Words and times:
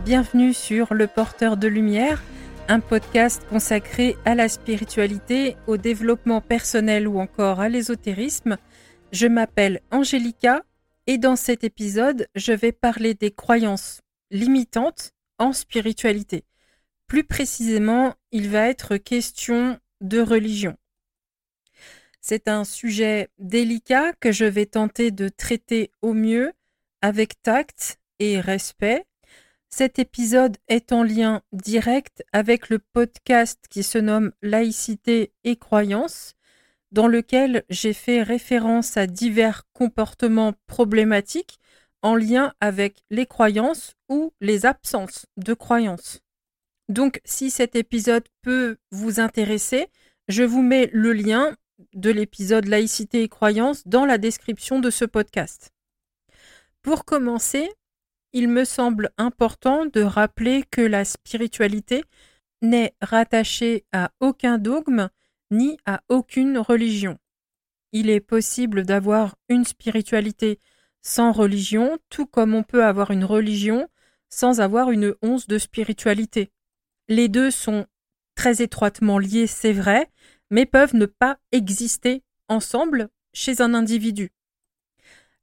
Bienvenue 0.00 0.54
sur 0.54 0.94
Le 0.94 1.06
Porteur 1.06 1.56
de 1.56 1.68
Lumière, 1.68 2.22
un 2.68 2.80
podcast 2.80 3.42
consacré 3.48 4.16
à 4.24 4.34
la 4.34 4.48
spiritualité, 4.48 5.56
au 5.66 5.76
développement 5.76 6.40
personnel 6.40 7.06
ou 7.06 7.20
encore 7.20 7.60
à 7.60 7.68
l'ésotérisme. 7.68 8.56
Je 9.12 9.26
m'appelle 9.26 9.80
Angélica 9.90 10.62
et 11.06 11.18
dans 11.18 11.36
cet 11.36 11.62
épisode, 11.62 12.26
je 12.34 12.52
vais 12.52 12.72
parler 12.72 13.14
des 13.14 13.30
croyances 13.30 14.00
limitantes 14.30 15.12
en 15.38 15.52
spiritualité. 15.52 16.44
Plus 17.06 17.24
précisément, 17.24 18.14
il 18.32 18.48
va 18.48 18.68
être 18.68 18.96
question 18.96 19.78
de 20.00 20.20
religion. 20.20 20.76
C'est 22.20 22.48
un 22.48 22.64
sujet 22.64 23.28
délicat 23.38 24.12
que 24.14 24.32
je 24.32 24.44
vais 24.46 24.66
tenter 24.66 25.10
de 25.10 25.28
traiter 25.28 25.90
au 26.00 26.12
mieux 26.12 26.52
avec 27.02 27.40
tact 27.42 27.98
et 28.18 28.40
respect. 28.40 29.04
Cet 29.74 29.98
épisode 29.98 30.58
est 30.68 30.92
en 30.92 31.02
lien 31.02 31.40
direct 31.52 32.22
avec 32.34 32.68
le 32.68 32.78
podcast 32.78 33.58
qui 33.70 33.82
se 33.82 33.96
nomme 33.96 34.32
Laïcité 34.42 35.32
et 35.44 35.56
croyances, 35.56 36.34
dans 36.90 37.08
lequel 37.08 37.64
j'ai 37.70 37.94
fait 37.94 38.22
référence 38.22 38.98
à 38.98 39.06
divers 39.06 39.62
comportements 39.72 40.52
problématiques 40.66 41.58
en 42.02 42.16
lien 42.16 42.52
avec 42.60 43.02
les 43.08 43.24
croyances 43.24 43.94
ou 44.10 44.34
les 44.42 44.66
absences 44.66 45.24
de 45.38 45.54
croyances. 45.54 46.20
Donc 46.90 47.22
si 47.24 47.50
cet 47.50 47.74
épisode 47.74 48.28
peut 48.42 48.76
vous 48.90 49.20
intéresser, 49.20 49.86
je 50.28 50.42
vous 50.42 50.60
mets 50.60 50.90
le 50.92 51.14
lien 51.14 51.56
de 51.94 52.10
l'épisode 52.10 52.66
Laïcité 52.66 53.22
et 53.22 53.28
croyances 53.30 53.86
dans 53.86 54.04
la 54.04 54.18
description 54.18 54.80
de 54.80 54.90
ce 54.90 55.06
podcast. 55.06 55.72
Pour 56.82 57.06
commencer, 57.06 57.70
il 58.32 58.48
me 58.48 58.64
semble 58.64 59.10
important 59.18 59.86
de 59.86 60.02
rappeler 60.02 60.64
que 60.70 60.80
la 60.80 61.04
spiritualité 61.04 62.04
n'est 62.62 62.94
rattachée 63.00 63.84
à 63.92 64.10
aucun 64.20 64.58
dogme 64.58 65.08
ni 65.50 65.78
à 65.84 66.02
aucune 66.08 66.58
religion. 66.58 67.18
Il 67.92 68.08
est 68.08 68.20
possible 68.20 68.84
d'avoir 68.84 69.36
une 69.48 69.64
spiritualité 69.64 70.58
sans 71.02 71.32
religion, 71.32 71.98
tout 72.08 72.26
comme 72.26 72.54
on 72.54 72.62
peut 72.62 72.84
avoir 72.84 73.10
une 73.10 73.24
religion 73.24 73.88
sans 74.30 74.60
avoir 74.60 74.90
une 74.90 75.14
once 75.20 75.46
de 75.46 75.58
spiritualité. 75.58 76.50
Les 77.08 77.28
deux 77.28 77.50
sont 77.50 77.86
très 78.34 78.62
étroitement 78.62 79.18
liés, 79.18 79.46
c'est 79.46 79.74
vrai, 79.74 80.10
mais 80.50 80.64
peuvent 80.64 80.96
ne 80.96 81.04
pas 81.04 81.38
exister 81.50 82.22
ensemble 82.48 83.10
chez 83.34 83.60
un 83.60 83.74
individu. 83.74 84.30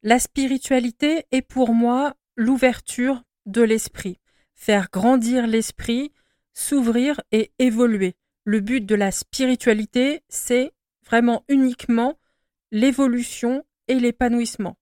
La 0.02 0.18
spiritualité 0.18 1.26
est 1.32 1.42
pour 1.42 1.74
moi 1.74 2.16
l'ouverture 2.40 3.22
de 3.46 3.62
l'esprit, 3.62 4.18
faire 4.56 4.88
grandir 4.94 5.46
l'esprit, 5.46 6.14
s'ouvrir 6.54 7.20
et 7.34 7.52
évoluer. 7.60 8.16
Le 8.46 8.62
but 8.62 8.86
de 8.86 8.96
la 8.96 9.12
spiritualité, 9.12 10.24
c'est 10.30 10.72
vraiment 11.06 11.44
uniquement 11.50 12.18
l'évolution 12.72 13.66
et 13.90 14.00
l'épanouissement. 14.00 14.78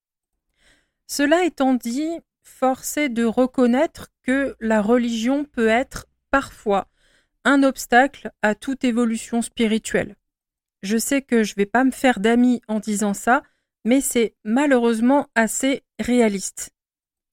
Cela 1.07 1.45
étant 1.45 1.73
dit, 1.73 2.19
force 2.43 2.95
est 2.95 3.09
de 3.09 3.25
reconnaître 3.25 4.09
que 4.21 4.55
la 4.59 4.83
religion 4.83 5.43
peut 5.43 5.67
être 5.67 6.05
parfois 6.29 6.87
un 7.43 7.63
obstacle 7.63 8.29
à 8.43 8.53
toute 8.53 8.83
évolution 8.83 9.41
spirituelle. 9.41 10.15
Je 10.83 10.97
sais 10.97 11.23
que 11.23 11.43
je 11.43 11.53
ne 11.53 11.55
vais 11.55 11.65
pas 11.65 11.85
me 11.85 11.91
faire 11.91 12.19
d'amis 12.19 12.61
en 12.67 12.79
disant 12.79 13.15
ça, 13.15 13.41
mais 13.83 13.99
c'est 13.99 14.35
malheureusement 14.43 15.27
assez 15.33 15.81
réaliste. 15.99 16.76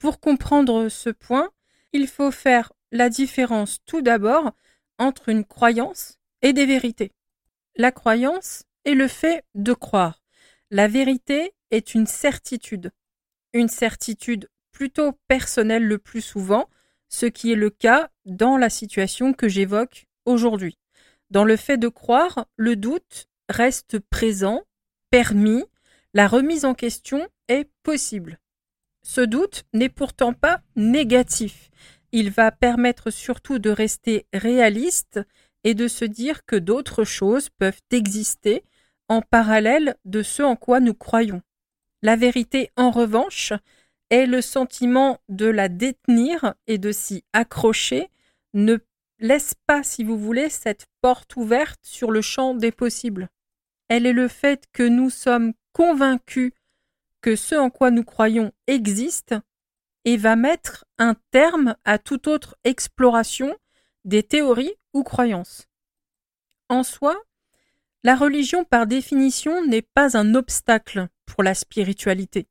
Pour 0.05 0.19
comprendre 0.19 0.87
ce 0.87 1.09
point, 1.09 1.49
il 1.91 2.05
faut 2.05 2.29
faire 2.29 2.71
la 2.91 3.09
différence 3.09 3.79
tout 3.87 4.03
d'abord 4.03 4.51
entre 4.99 5.29
une 5.29 5.43
croyance 5.43 6.19
et 6.43 6.53
des 6.53 6.67
vérités. 6.67 7.11
La 7.75 7.91
croyance 7.91 8.65
est 8.83 8.93
le 8.93 9.07
fait 9.07 9.43
de 9.55 9.73
croire. 9.73 10.21
La 10.69 10.87
vérité 10.87 11.55
est 11.71 11.95
une 11.95 12.05
certitude. 12.05 12.91
Une 13.53 13.67
certitude 13.67 14.47
plutôt 14.71 15.13
personnelle 15.27 15.87
le 15.87 15.97
plus 15.97 16.21
souvent, 16.21 16.69
ce 17.09 17.25
qui 17.25 17.51
est 17.51 17.55
le 17.55 17.71
cas 17.71 18.11
dans 18.25 18.57
la 18.57 18.69
situation 18.69 19.33
que 19.33 19.47
j'évoque 19.47 20.05
aujourd'hui. 20.25 20.77
Dans 21.31 21.45
le 21.45 21.57
fait 21.57 21.77
de 21.77 21.87
croire, 21.87 22.45
le 22.57 22.75
doute 22.75 23.27
reste 23.49 23.97
présent, 23.97 24.61
permis, 25.09 25.63
la 26.13 26.27
remise 26.27 26.63
en 26.63 26.75
question 26.75 27.27
est 27.47 27.67
possible. 27.81 28.39
Ce 29.07 29.21
doute 29.21 29.65
n'est 29.71 29.89
pourtant 29.89 30.33
pas 30.33 30.61
négatif. 30.75 31.69
Il 32.11 32.31
va 32.31 32.51
permettre 32.51 33.11
surtout 33.11 33.59
de 33.59 33.69
rester 33.69 34.25
réaliste 34.33 35.19
et 35.63 35.75
de 35.75 35.87
se 35.87 36.05
dire 36.05 36.43
que 36.45 36.55
d'autres 36.55 37.03
choses 37.03 37.49
peuvent 37.49 37.81
exister 37.91 38.63
en 39.07 39.21
parallèle 39.21 39.95
de 40.05 40.23
ce 40.23 40.41
en 40.41 40.55
quoi 40.55 40.79
nous 40.79 40.95
croyons. 40.95 41.43
La 42.01 42.15
vérité, 42.15 42.71
en 42.77 42.89
revanche, 42.89 43.53
est 44.09 44.25
le 44.25 44.41
sentiment 44.41 45.19
de 45.29 45.45
la 45.45 45.69
détenir 45.69 46.55
et 46.65 46.79
de 46.79 46.91
s'y 46.91 47.23
accrocher, 47.31 48.09
ne 48.55 48.77
laisse 49.19 49.53
pas, 49.67 49.83
si 49.83 50.03
vous 50.03 50.17
voulez, 50.17 50.49
cette 50.49 50.87
porte 51.01 51.35
ouverte 51.35 51.79
sur 51.83 52.09
le 52.09 52.21
champ 52.21 52.55
des 52.55 52.71
possibles. 52.71 53.29
Elle 53.87 54.07
est 54.07 54.13
le 54.13 54.27
fait 54.27 54.65
que 54.73 54.83
nous 54.83 55.11
sommes 55.11 55.53
convaincu 55.73 56.53
que 57.25 57.35
ce 57.35 57.55
en 57.55 57.71
quoi 57.71 57.89
nous 57.89 58.03
croyons 58.03 58.51
existe 58.67 59.33
et 60.03 60.15
va 60.15 60.35
mettre 60.35 60.85
un 60.99 61.15
terme 61.31 61.75
à 61.83 61.97
toute 61.97 62.27
autre 62.27 62.55
exploration 62.63 63.57
des 64.03 64.21
théories 64.21 64.75
ou 64.93 65.01
croyances. 65.01 65.67
En 66.69 66.83
soi, 66.83 67.19
la 68.03 68.15
religion 68.15 68.63
par 68.63 68.85
définition 68.85 69.65
n'est 69.65 69.81
pas 69.81 70.15
un 70.15 70.35
obstacle 70.35 71.07
pour 71.25 71.41
la 71.41 71.55
spiritualité. 71.55 72.47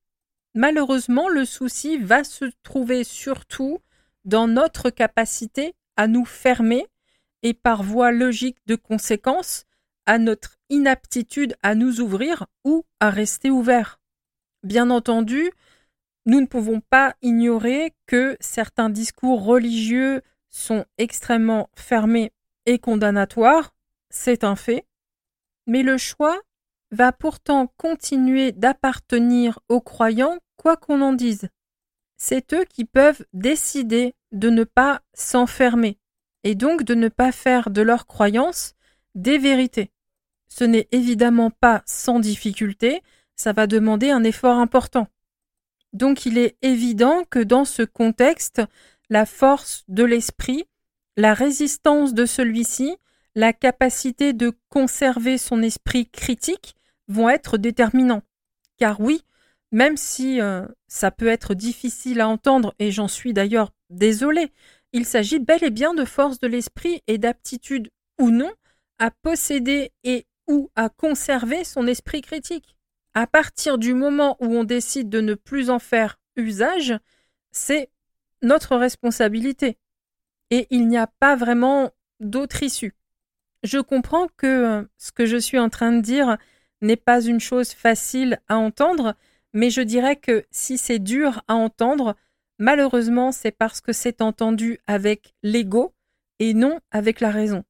Malheureusement, 0.54 1.28
le 1.28 1.44
souci 1.44 1.96
va 1.96 2.24
se 2.24 2.46
trouver 2.64 3.04
surtout 3.04 3.78
dans 4.24 4.48
notre 4.48 4.90
capacité 4.90 5.76
à 5.96 6.08
nous 6.08 6.24
fermer 6.24 6.84
et 7.44 7.54
par 7.54 7.84
voie 7.84 8.10
logique 8.10 8.58
de 8.66 8.74
conséquence 8.74 9.66
à 10.04 10.18
notre 10.18 10.56
inaptitude 10.68 11.54
à 11.62 11.76
nous 11.76 12.00
ouvrir 12.00 12.46
ou 12.64 12.84
à 12.98 13.10
rester 13.10 13.50
ouverts. 13.52 14.00
Bien 14.64 14.88
entendu, 14.88 15.52
nous 16.24 16.40
ne 16.40 16.46
pouvons 16.46 16.80
pas 16.80 17.14
ignorer 17.20 17.92
que 18.06 18.36
certains 18.40 18.88
discours 18.88 19.44
religieux 19.44 20.22
sont 20.48 20.86
extrêmement 20.96 21.68
fermés 21.76 22.32
et 22.64 22.78
condamnatoires, 22.78 23.74
c'est 24.08 24.42
un 24.42 24.56
fait, 24.56 24.86
mais 25.66 25.82
le 25.82 25.98
choix 25.98 26.40
va 26.92 27.12
pourtant 27.12 27.66
continuer 27.76 28.52
d'appartenir 28.52 29.58
aux 29.68 29.82
croyants 29.82 30.38
quoi 30.56 30.78
qu'on 30.78 31.02
en 31.02 31.12
dise. 31.12 31.50
C'est 32.16 32.54
eux 32.54 32.64
qui 32.64 32.86
peuvent 32.86 33.26
décider 33.34 34.14
de 34.32 34.48
ne 34.48 34.64
pas 34.64 35.02
s'enfermer 35.12 35.98
et 36.42 36.54
donc 36.54 36.84
de 36.84 36.94
ne 36.94 37.08
pas 37.08 37.32
faire 37.32 37.68
de 37.68 37.82
leurs 37.82 38.06
croyances 38.06 38.74
des 39.14 39.36
vérités. 39.36 39.90
Ce 40.48 40.64
n'est 40.64 40.88
évidemment 40.90 41.50
pas 41.50 41.82
sans 41.84 42.18
difficulté, 42.18 43.02
ça 43.36 43.52
va 43.52 43.66
demander 43.66 44.10
un 44.10 44.24
effort 44.24 44.58
important. 44.58 45.08
Donc 45.92 46.26
il 46.26 46.38
est 46.38 46.56
évident 46.62 47.24
que 47.30 47.38
dans 47.38 47.64
ce 47.64 47.82
contexte, 47.82 48.62
la 49.10 49.26
force 49.26 49.84
de 49.88 50.04
l'esprit, 50.04 50.64
la 51.16 51.34
résistance 51.34 52.14
de 52.14 52.26
celui-ci, 52.26 52.96
la 53.34 53.52
capacité 53.52 54.32
de 54.32 54.52
conserver 54.68 55.38
son 55.38 55.62
esprit 55.62 56.08
critique 56.08 56.74
vont 57.08 57.28
être 57.28 57.58
déterminants. 57.58 58.22
Car 58.76 59.00
oui, 59.00 59.22
même 59.70 59.96
si 59.96 60.40
euh, 60.40 60.66
ça 60.88 61.10
peut 61.10 61.28
être 61.28 61.54
difficile 61.54 62.20
à 62.20 62.28
entendre, 62.28 62.74
et 62.78 62.90
j'en 62.90 63.08
suis 63.08 63.32
d'ailleurs 63.32 63.72
désolé, 63.90 64.52
il 64.92 65.04
s'agit 65.04 65.38
bel 65.38 65.62
et 65.64 65.70
bien 65.70 65.94
de 65.94 66.04
force 66.04 66.38
de 66.38 66.46
l'esprit 66.46 67.02
et 67.06 67.18
d'aptitude 67.18 67.90
ou 68.20 68.30
non 68.30 68.52
à 68.98 69.10
posséder 69.10 69.92
et 70.04 70.26
ou 70.46 70.70
à 70.76 70.88
conserver 70.88 71.64
son 71.64 71.86
esprit 71.86 72.20
critique. 72.20 72.76
À 73.14 73.26
partir 73.26 73.78
du 73.78 73.94
moment 73.94 74.36
où 74.40 74.46
on 74.46 74.64
décide 74.64 75.08
de 75.08 75.20
ne 75.20 75.34
plus 75.34 75.70
en 75.70 75.78
faire 75.78 76.18
usage, 76.36 76.94
c'est 77.52 77.90
notre 78.42 78.76
responsabilité. 78.76 79.78
Et 80.50 80.66
il 80.70 80.88
n'y 80.88 80.98
a 80.98 81.06
pas 81.06 81.36
vraiment 81.36 81.90
d'autre 82.20 82.62
issue. 82.62 82.94
Je 83.62 83.78
comprends 83.78 84.28
que 84.36 84.46
euh, 84.46 84.82
ce 84.98 85.12
que 85.12 85.26
je 85.26 85.36
suis 85.36 85.58
en 85.58 85.70
train 85.70 85.92
de 85.92 86.00
dire 86.00 86.36
n'est 86.82 86.96
pas 86.96 87.22
une 87.22 87.40
chose 87.40 87.70
facile 87.70 88.40
à 88.48 88.56
entendre, 88.56 89.14
mais 89.52 89.70
je 89.70 89.80
dirais 89.80 90.16
que 90.16 90.44
si 90.50 90.76
c'est 90.76 90.98
dur 90.98 91.42
à 91.48 91.54
entendre, 91.54 92.14
malheureusement 92.58 93.32
c'est 93.32 93.52
parce 93.52 93.80
que 93.80 93.92
c'est 93.92 94.20
entendu 94.20 94.78
avec 94.86 95.34
l'ego 95.42 95.94
et 96.40 96.52
non 96.52 96.80
avec 96.90 97.20
la 97.20 97.30
raison. 97.30 97.64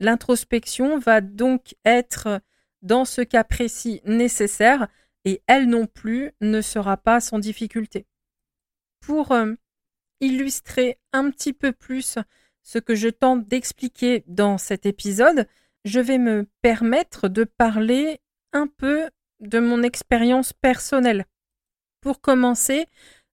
L'introspection 0.00 0.98
va 0.98 1.20
donc 1.20 1.76
être, 1.84 2.40
dans 2.82 3.04
ce 3.04 3.20
cas 3.20 3.44
précis, 3.44 4.00
nécessaire 4.04 4.88
et 5.24 5.42
elle 5.46 5.66
non 5.66 5.86
plus 5.86 6.32
ne 6.40 6.60
sera 6.60 6.96
pas 6.96 7.20
sans 7.20 7.38
difficulté. 7.38 8.06
Pour 9.00 9.32
euh, 9.32 9.54
illustrer 10.20 10.98
un 11.12 11.30
petit 11.30 11.52
peu 11.52 11.72
plus 11.72 12.18
ce 12.62 12.78
que 12.78 12.94
je 12.94 13.08
tente 13.08 13.46
d'expliquer 13.48 14.24
dans 14.26 14.58
cet 14.58 14.86
épisode, 14.86 15.46
je 15.84 16.00
vais 16.00 16.18
me 16.18 16.46
permettre 16.62 17.28
de 17.28 17.44
parler 17.44 18.20
un 18.52 18.66
peu 18.66 19.08
de 19.40 19.58
mon 19.58 19.82
expérience 19.82 20.52
personnelle. 20.52 21.26
Pour 22.00 22.20
commencer, 22.20 22.86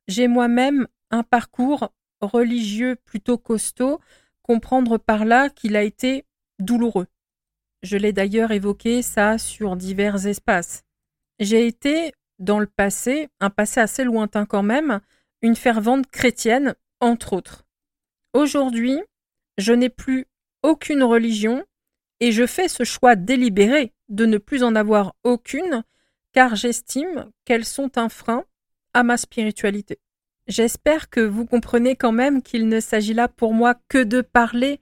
j'ai 0.08 0.28
moi-même 0.28 0.88
un 1.12 1.24
parcours 1.24 1.92
religieux 2.22 2.96
plutôt 2.96 3.38
costaud, 3.38 4.00
comprendre 4.42 4.98
par 4.98 5.26
là 5.26 5.50
qu'il 5.50 5.76
a 5.76 5.84
été 5.84 6.26
douloureux. 6.60 7.08
Je 7.84 7.98
l'ai 7.98 8.14
d'ailleurs 8.14 8.52
évoqué 8.52 9.02
ça 9.02 9.38
sur 9.38 9.76
divers 9.76 10.28
espaces. 10.28 10.84
J'ai 11.40 11.68
été, 11.68 12.14
dans 12.40 12.60
le 12.60 12.68
passé, 12.68 13.28
un 13.40 13.50
passé 13.50 13.80
assez 13.80 14.04
lointain 14.04 14.46
quand 14.46 14.64
même, 14.64 15.02
une 15.42 15.56
fervente 15.56 16.08
chrétienne, 16.08 16.76
entre 17.00 17.34
autres. 17.34 17.66
Aujourd'hui, 18.34 19.00
je 19.58 19.74
n'ai 19.74 19.90
plus 19.90 20.26
aucune 20.64 21.04
religion 21.04 21.64
et 22.20 22.32
je 22.32 22.46
fais 22.46 22.68
ce 22.68 22.84
choix 22.84 23.16
délibéré 23.16 23.94
de 24.10 24.26
ne 24.26 24.38
plus 24.38 24.64
en 24.64 24.76
avoir 24.76 25.16
aucune 25.24 25.84
car 26.34 26.56
j'estime 26.56 27.32
qu'elles 27.46 27.66
sont 27.66 27.98
un 27.98 28.10
frein 28.10 28.44
à 28.94 29.04
ma 29.04 29.18
spiritualité. 29.18 30.00
J'espère 30.48 31.10
que 31.10 31.22
vous 31.22 31.46
comprenez 31.46 31.96
quand 31.96 32.12
même 32.12 32.42
qu'il 32.42 32.68
ne 32.68 32.80
s'agit 32.80 33.14
là 33.14 33.28
pour 33.28 33.54
moi 33.54 33.76
que 33.88 34.04
de 34.04 34.22
parler 34.22 34.82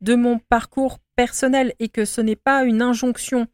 de 0.00 0.14
mon 0.14 0.38
parcours 0.38 0.98
personnel 1.16 1.74
et 1.78 1.88
que 1.88 2.04
ce 2.04 2.20
n'est 2.20 2.36
pas 2.36 2.64
une 2.64 2.82
injonction, 2.82 3.46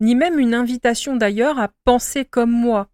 ni 0.00 0.14
même 0.14 0.38
une 0.38 0.54
invitation 0.54 1.16
d'ailleurs 1.16 1.58
à 1.58 1.68
penser 1.84 2.24
comme 2.24 2.50
moi. 2.50 2.88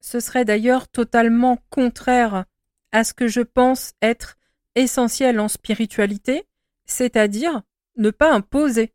Ce 0.00 0.20
serait 0.20 0.44
d'ailleurs 0.44 0.88
totalement 0.88 1.58
contraire 1.70 2.44
à 2.92 3.04
ce 3.04 3.14
que 3.14 3.28
je 3.28 3.40
pense 3.40 3.92
être 4.02 4.36
essentiel 4.74 5.40
en 5.40 5.48
spiritualité, 5.48 6.44
c'est-à-dire 6.84 7.62
ne 7.96 8.10
pas 8.10 8.32
imposer. 8.32 8.92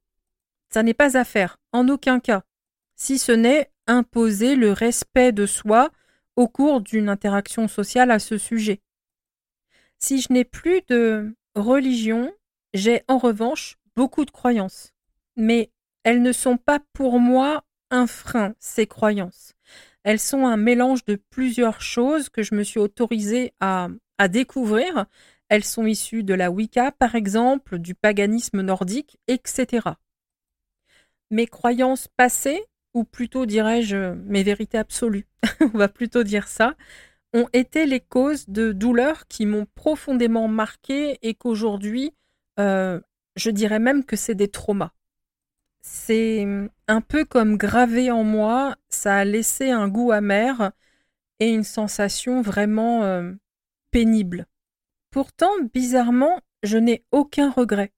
Ça 0.69 0.83
n'est 0.83 0.94
pas 0.94 1.18
à 1.18 1.24
faire, 1.24 1.57
en 1.72 1.88
aucun 1.88 2.19
cas, 2.19 2.44
si 2.95 3.18
ce 3.18 3.31
n'est 3.31 3.72
imposer 3.88 4.56
le 4.56 4.72
respect 4.72 5.31
de 5.31 5.45
soi 5.45 5.92
au 6.36 6.48
cours 6.48 6.81
d'une 6.81 7.10
interaction 7.10 7.68
sociale 7.68 8.12
à 8.12 8.19
ce 8.19 8.38
sujet. 8.38 8.81
Si 10.00 10.22
je 10.22 10.33
n'ai 10.33 10.44
plus 10.44 10.81
de 10.89 11.36
religion, 11.56 12.33
j'ai 12.74 13.04
en 13.07 13.18
revanche 13.18 13.77
beaucoup 13.95 14.25
de 14.25 14.31
croyances. 14.31 14.94
Mais 15.36 15.71
elles 16.03 16.21
ne 16.21 16.31
sont 16.31 16.57
pas 16.57 16.80
pour 16.94 17.19
moi 17.19 17.63
un 17.92 18.07
frein, 18.07 18.56
ces 18.59 18.88
croyances. 18.88 19.53
Elles 20.03 20.19
sont 20.19 20.45
un 20.45 20.57
mélange 20.57 21.03
de 21.06 21.15
plusieurs 21.15 21.81
choses 21.81 22.30
que 22.30 22.44
je 22.44 22.56
me 22.56 22.63
suis 22.63 22.80
autorisée 22.80 23.53
à, 23.59 23.89
découvrir. 24.30 25.06
Elles 25.50 25.63
sont 25.63 25.86
issues 25.86 26.24
de 26.24 26.33
la 26.33 26.51
Wicca, 26.51 26.92
par 26.92 27.15
exemple, 27.15 27.80
du 27.80 27.95
paganisme 27.95 28.62
nordique, 28.62 29.18
etc. 29.27 29.89
Mes 31.31 31.48
croyances 31.48 32.07
passées 32.07 32.63
ou 32.94 33.03
plutôt 33.03 33.45
dirais-je 33.45 34.13
mes 34.13 34.41
vérités 34.41 34.77
absolues, 34.77 35.27
on 35.59 35.77
va 35.77 35.89
plutôt 35.89 36.24
dire 36.24 36.48
ça, 36.48 36.75
ont 37.33 37.48
été 37.51 37.86
les 37.86 38.00
causes 38.00 38.48
de 38.48 38.71
douleurs 38.71 39.27
qui 39.27 39.45
m'ont 39.45 39.68
profondément 39.75 40.48
marqué 40.48 41.19
et 41.21 41.33
qu'aujourd'hui, 41.36 42.13
euh, 42.57 43.01
je 43.35 43.49
dirais 43.49 43.79
même 43.79 44.03
que 44.03 44.15
c'est 44.15 44.35
des 44.35 44.47
traumas. 44.47 44.91
C'est 45.81 46.47
un 46.87 47.01
peu 47.01 47.25
comme 47.25 47.57
gravé 47.57 48.09
en 48.11 48.23
moi, 48.23 48.75
ça 48.89 49.17
a 49.17 49.25
laissé 49.25 49.69
un 49.71 49.87
goût 49.87 50.11
amer 50.11 50.71
et 51.39 51.49
une 51.49 51.63
sensation 51.63 52.41
vraiment 52.41 53.03
euh, 53.03 53.33
pénible. 53.91 54.47
Pourtant, 55.11 55.51
bizarrement, 55.73 56.41
je 56.63 56.77
n'ai 56.77 57.05
aucun 57.11 57.51
regret, 57.51 57.93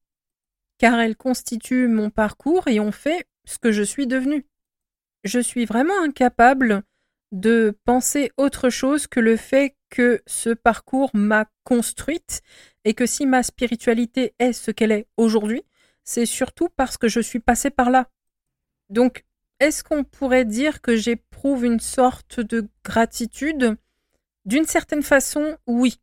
car 0.78 1.00
elles 1.00 1.16
constituent 1.16 1.88
mon 1.88 2.10
parcours 2.10 2.68
et 2.68 2.80
ont 2.80 2.92
fait 2.92 3.26
ce 3.46 3.58
que 3.58 3.72
je 3.72 3.84
suis 3.84 4.08
devenue 4.08 4.46
je 5.28 5.40
suis 5.40 5.66
vraiment 5.66 6.02
incapable 6.02 6.84
de 7.32 7.78
penser 7.86 8.32
autre 8.38 8.70
chose 8.70 9.08
que 9.08 9.20
le 9.20 9.36
fait 9.38 9.76
que 9.90 10.22
ce 10.26 10.50
parcours 10.50 11.12
m'a 11.14 11.46
construite 11.64 12.42
et 12.86 12.94
que 12.94 13.06
si 13.06 13.26
ma 13.26 13.44
spiritualité 13.44 14.34
est 14.40 14.54
ce 14.54 14.72
qu'elle 14.72 14.92
est 14.92 15.08
aujourd'hui, 15.18 15.64
c'est 16.04 16.26
surtout 16.26 16.70
parce 16.70 16.98
que 16.98 17.08
je 17.08 17.20
suis 17.20 17.40
passée 17.40 17.70
par 17.70 17.90
là. 17.90 18.08
Donc, 18.90 19.26
est-ce 19.60 19.84
qu'on 19.84 20.04
pourrait 20.04 20.46
dire 20.46 20.82
que 20.82 20.96
j'éprouve 20.96 21.66
une 21.66 21.80
sorte 21.80 22.40
de 22.40 22.68
gratitude? 22.86 23.76
D'une 24.46 24.66
certaine 24.66 25.04
façon, 25.04 25.58
oui. 25.68 26.00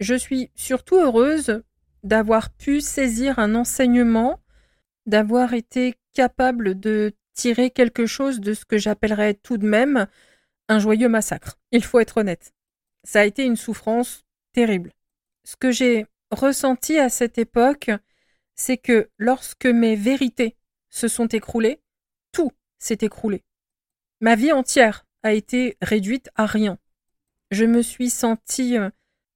Je 0.00 0.14
suis 0.14 0.50
surtout 0.54 0.96
heureuse 0.96 1.62
d'avoir 2.02 2.50
pu 2.50 2.80
saisir 2.80 3.38
un 3.38 3.54
enseignement, 3.54 4.40
d'avoir 5.06 5.54
été 5.54 5.94
capable 6.12 6.78
de 6.78 7.12
tirer 7.32 7.70
quelque 7.70 8.06
chose 8.06 8.40
de 8.40 8.52
ce 8.54 8.64
que 8.64 8.76
j'appellerais 8.76 9.34
tout 9.34 9.56
de 9.56 9.66
même 9.66 10.06
un 10.70 10.78
joyeux 10.78 11.08
massacre. 11.08 11.58
Il 11.72 11.84
faut 11.84 11.98
être 11.98 12.18
honnête. 12.18 12.54
Ça 13.04 13.20
a 13.20 13.24
été 13.24 13.44
une 13.44 13.56
souffrance 13.56 14.24
terrible. 14.52 14.92
Ce 15.44 15.56
que 15.56 15.72
j'ai 15.72 16.06
ressenti 16.30 16.98
à 16.98 17.08
cette 17.08 17.38
époque, 17.38 17.90
c'est 18.54 18.78
que 18.78 19.10
lorsque 19.18 19.66
mes 19.66 19.96
vérités 19.96 20.56
se 20.88 21.08
sont 21.08 21.26
écroulées, 21.26 21.82
tout 22.32 22.52
s'est 22.78 22.98
écroulé. 23.00 23.42
Ma 24.20 24.36
vie 24.36 24.52
entière 24.52 25.06
a 25.22 25.32
été 25.32 25.76
réduite 25.82 26.30
à 26.36 26.46
rien. 26.46 26.78
Je 27.50 27.64
me 27.64 27.82
suis 27.82 28.10
sentie 28.10 28.78
euh, 28.78 28.90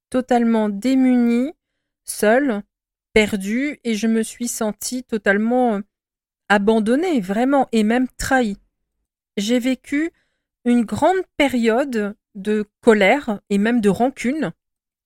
totalement 0.09 0.69
démunie, 0.69 1.51
seule, 2.05 2.61
perdue, 3.13 3.79
et 3.83 3.95
je 3.95 4.07
me 4.07 4.23
suis 4.23 4.47
sentie 4.47 5.03
totalement 5.03 5.75
euh, 5.75 5.81
abandonné, 6.47 7.19
vraiment, 7.19 7.67
et 7.73 7.83
même 7.83 8.07
trahi. 8.17 8.57
J'ai 9.37 9.59
vécu 9.59 10.11
une 10.65 10.83
grande 10.83 11.21
période 11.37 12.15
de 12.33 12.65
colère 12.81 13.39
et 13.49 13.57
même 13.57 13.81
de 13.81 13.89
rancune. 13.89 14.51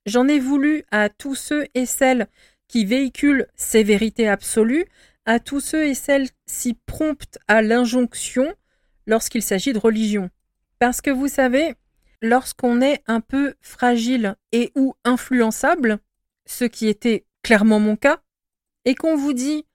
J'en 0.06 0.28
ai 0.28 0.40
voulu 0.40 0.84
à 0.90 1.10
tous 1.10 1.36
ceux 1.36 1.68
et 1.76 1.86
celles 1.86 2.28
qui 2.68 2.86
véhiculent 2.86 3.48
ces 3.56 3.84
vérités 3.84 4.28
absolues, 4.28 4.86
à 5.26 5.40
tous 5.40 5.60
ceux 5.60 5.86
et 5.86 5.94
celles 5.94 6.30
si 6.48 6.74
promptes 6.86 7.38
à 7.48 7.62
l'injonction 7.62 8.54
lorsqu'il 9.06 9.44
s'agit 9.44 9.74
de 9.74 9.80
religion. 9.80 10.30
Parce 10.80 11.02
que 11.02 11.12
vous 11.12 11.28
savez, 11.28 11.76
lorsqu'on 12.22 12.82
est 12.82 13.04
un 13.06 13.22
peu 13.22 13.54
fragile 13.62 14.36
et 14.52 14.72
ou 14.76 14.96
influençable, 15.04 16.00
ce 16.46 16.66
qui 16.66 16.88
était 16.88 17.26
clairement 17.44 17.80
mon 17.80 17.96
cas, 17.96 18.22
et 18.86 18.96
qu'on 18.96 19.16
vous 19.16 19.34
dit 19.34 19.66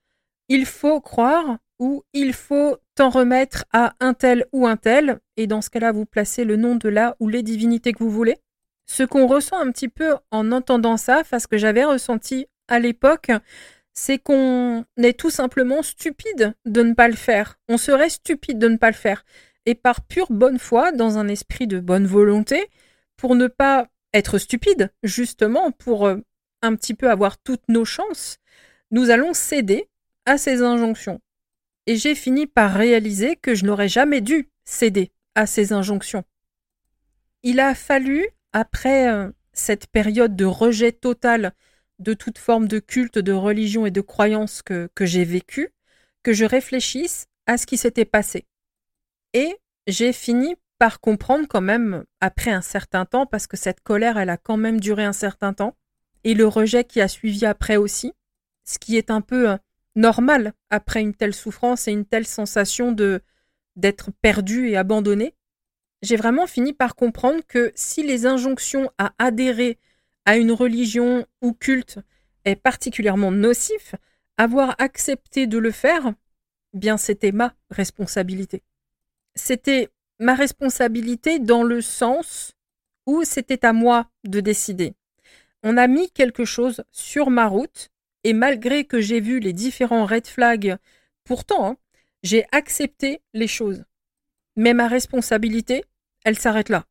il 0.49 0.65
faut 0.65 0.99
croire 0.99 1.57
ou 1.79 2.03
il 2.13 2.33
faut 2.33 2.77
t'en 2.95 3.09
remettre 3.09 3.65
à 3.73 3.93
un 3.99 4.13
tel 4.13 4.45
ou 4.51 4.67
un 4.67 4.77
tel, 4.77 5.19
et 5.37 5.47
dans 5.47 5.61
ce 5.61 5.69
cas-là, 5.69 5.91
vous 5.91 6.05
placez 6.05 6.43
le 6.43 6.55
nom 6.55 6.75
de 6.75 6.89
la 6.89 7.15
ou 7.19 7.27
les 7.27 7.43
divinités 7.43 7.93
que 7.93 8.03
vous 8.03 8.11
voulez. 8.11 8.37
Ce 8.85 9.03
qu'on 9.03 9.27
ressent 9.27 9.59
un 9.59 9.71
petit 9.71 9.89
peu 9.89 10.15
en 10.31 10.51
entendant 10.51 10.97
ça, 10.97 11.23
parce 11.29 11.47
que 11.47 11.57
j'avais 11.57 11.83
ressenti 11.83 12.47
à 12.67 12.79
l'époque, 12.79 13.31
c'est 13.93 14.19
qu'on 14.19 14.85
est 14.97 15.17
tout 15.19 15.29
simplement 15.29 15.81
stupide 15.81 16.53
de 16.65 16.81
ne 16.83 16.93
pas 16.93 17.07
le 17.07 17.15
faire. 17.15 17.57
On 17.69 17.77
serait 17.77 18.09
stupide 18.09 18.59
de 18.59 18.67
ne 18.67 18.77
pas 18.77 18.89
le 18.89 18.95
faire. 18.95 19.25
Et 19.65 19.73
par 19.73 20.01
pure 20.01 20.27
bonne 20.29 20.59
foi, 20.59 20.91
dans 20.91 21.17
un 21.17 21.27
esprit 21.27 21.65
de 21.65 21.79
bonne 21.79 22.05
volonté, 22.05 22.69
pour 23.17 23.35
ne 23.35 23.47
pas 23.47 23.87
être 24.13 24.37
stupide, 24.37 24.91
justement, 25.03 25.71
pour 25.71 26.07
euh, 26.07 26.17
un 26.61 26.75
petit 26.75 26.93
peu 26.93 27.09
avoir 27.09 27.37
toutes 27.37 27.67
nos 27.69 27.85
chances, 27.85 28.37
nous 28.91 29.09
allons 29.09 29.33
céder 29.33 29.89
à 30.25 30.37
ces 30.37 30.61
injonctions. 30.61 31.21
Et 31.87 31.97
j'ai 31.97 32.15
fini 32.15 32.47
par 32.47 32.73
réaliser 32.73 33.35
que 33.35 33.55
je 33.55 33.65
n'aurais 33.65 33.89
jamais 33.89 34.21
dû 34.21 34.49
céder 34.63 35.11
à 35.35 35.45
ces 35.45 35.73
injonctions. 35.73 36.23
Il 37.43 37.59
a 37.59 37.75
fallu, 37.75 38.27
après 38.53 39.11
euh, 39.11 39.29
cette 39.53 39.87
période 39.87 40.35
de 40.35 40.45
rejet 40.45 40.91
total 40.91 41.53
de 41.99 42.13
toute 42.13 42.37
forme 42.37 42.67
de 42.67 42.79
culte, 42.79 43.17
de 43.19 43.31
religion 43.31 43.85
et 43.85 43.91
de 43.91 44.01
croyance 44.01 44.61
que, 44.61 44.89
que 44.95 45.05
j'ai 45.05 45.25
vécue, 45.25 45.69
que 46.23 46.33
je 46.33 46.45
réfléchisse 46.45 47.27
à 47.45 47.57
ce 47.57 47.65
qui 47.65 47.77
s'était 47.77 48.05
passé. 48.05 48.45
Et 49.33 49.55
j'ai 49.87 50.11
fini 50.11 50.55
par 50.77 50.99
comprendre 50.99 51.47
quand 51.47 51.61
même, 51.61 52.03
après 52.19 52.51
un 52.51 52.61
certain 52.61 53.05
temps, 53.05 53.25
parce 53.25 53.47
que 53.47 53.57
cette 53.57 53.81
colère, 53.81 54.17
elle 54.17 54.29
a 54.29 54.37
quand 54.37 54.57
même 54.57 54.79
duré 54.79 55.03
un 55.03 55.13
certain 55.13 55.53
temps, 55.53 55.75
et 56.23 56.33
le 56.33 56.47
rejet 56.47 56.83
qui 56.83 56.99
a 57.01 57.07
suivi 57.07 57.45
après 57.45 57.77
aussi, 57.77 58.13
ce 58.65 58.79
qui 58.79 58.97
est 58.97 59.11
un 59.11 59.21
peu 59.21 59.51
euh, 59.51 59.57
normal 59.95 60.53
après 60.69 61.01
une 61.01 61.13
telle 61.13 61.33
souffrance 61.33 61.87
et 61.87 61.91
une 61.91 62.05
telle 62.05 62.27
sensation 62.27 62.91
de 62.91 63.21
d'être 63.75 64.11
perdu 64.21 64.69
et 64.69 64.77
abandonné, 64.77 65.35
j'ai 66.01 66.15
vraiment 66.15 66.47
fini 66.47 66.71
par 66.71 66.95
comprendre 66.95 67.41
que 67.45 67.73
si 67.75 68.03
les 68.03 68.25
injonctions 68.25 68.89
à 68.97 69.13
adhérer 69.17 69.77
à 70.25 70.37
une 70.37 70.51
religion 70.51 71.25
ou 71.41 71.53
culte 71.53 71.99
est 72.45 72.55
particulièrement 72.55 73.31
nocif, 73.31 73.95
avoir 74.37 74.75
accepté 74.79 75.47
de 75.47 75.57
le 75.57 75.71
faire, 75.71 76.13
bien 76.73 76.97
c'était 76.97 77.31
ma 77.31 77.53
responsabilité. 77.69 78.63
C'était 79.35 79.89
ma 80.19 80.35
responsabilité 80.35 81.39
dans 81.39 81.63
le 81.63 81.81
sens 81.81 82.53
où 83.05 83.23
c'était 83.23 83.65
à 83.65 83.73
moi 83.73 84.09
de 84.23 84.39
décider. 84.39 84.93
on 85.63 85.77
a 85.77 85.87
mis 85.87 86.11
quelque 86.11 86.45
chose 86.45 86.83
sur 86.91 87.29
ma 87.29 87.47
route, 87.47 87.89
et 88.25 88.33
malgré 88.33 88.85
que 88.85 88.99
j'ai 88.99 89.19
vu 89.19 89.39
les 89.39 89.53
différents 89.53 90.05
red 90.05 90.25
flags, 90.25 90.77
pourtant, 91.25 91.67
hein, 91.67 91.77
j'ai 92.23 92.43
accepté 92.51 93.21
les 93.35 93.47
choses. 93.47 93.85
Mais 94.55 94.73
ma 94.73 94.87
responsabilité, 94.87 95.85
elle 96.23 96.39
s'arrête 96.39 96.69
là. 96.69 96.85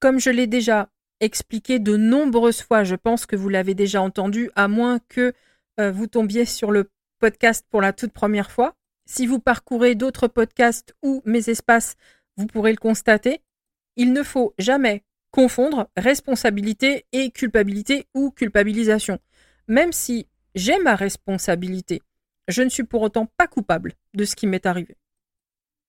Comme 0.00 0.18
je 0.18 0.30
l'ai 0.30 0.46
déjà 0.46 0.88
expliqué 1.20 1.78
de 1.78 1.98
nombreuses 1.98 2.62
fois, 2.62 2.82
je 2.82 2.94
pense 2.94 3.26
que 3.26 3.36
vous 3.36 3.50
l'avez 3.50 3.74
déjà 3.74 4.00
entendu, 4.00 4.50
à 4.56 4.66
moins 4.66 5.00
que 5.10 5.34
euh, 5.80 5.92
vous 5.92 6.06
tombiez 6.06 6.46
sur 6.46 6.70
le 6.70 6.90
podcast 7.18 7.66
pour 7.68 7.82
la 7.82 7.92
toute 7.92 8.12
première 8.12 8.50
fois. 8.50 8.74
Si 9.04 9.26
vous 9.26 9.40
parcourez 9.40 9.94
d'autres 9.94 10.28
podcasts 10.28 10.94
ou 11.02 11.20
mes 11.26 11.50
espaces, 11.50 11.96
vous 12.38 12.46
pourrez 12.46 12.70
le 12.70 12.78
constater. 12.78 13.42
Il 13.96 14.14
ne 14.14 14.22
faut 14.22 14.54
jamais 14.58 15.04
confondre 15.30 15.90
responsabilité 15.94 17.04
et 17.12 17.30
culpabilité 17.32 18.06
ou 18.14 18.30
culpabilisation. 18.30 19.18
Même 19.68 19.92
si 19.92 20.26
j'ai 20.54 20.78
ma 20.78 20.94
responsabilité, 20.94 22.02
je 22.48 22.62
ne 22.62 22.68
suis 22.68 22.84
pour 22.84 23.02
autant 23.02 23.26
pas 23.36 23.46
coupable 23.46 23.94
de 24.14 24.24
ce 24.24 24.36
qui 24.36 24.46
m'est 24.46 24.66
arrivé. 24.66 24.96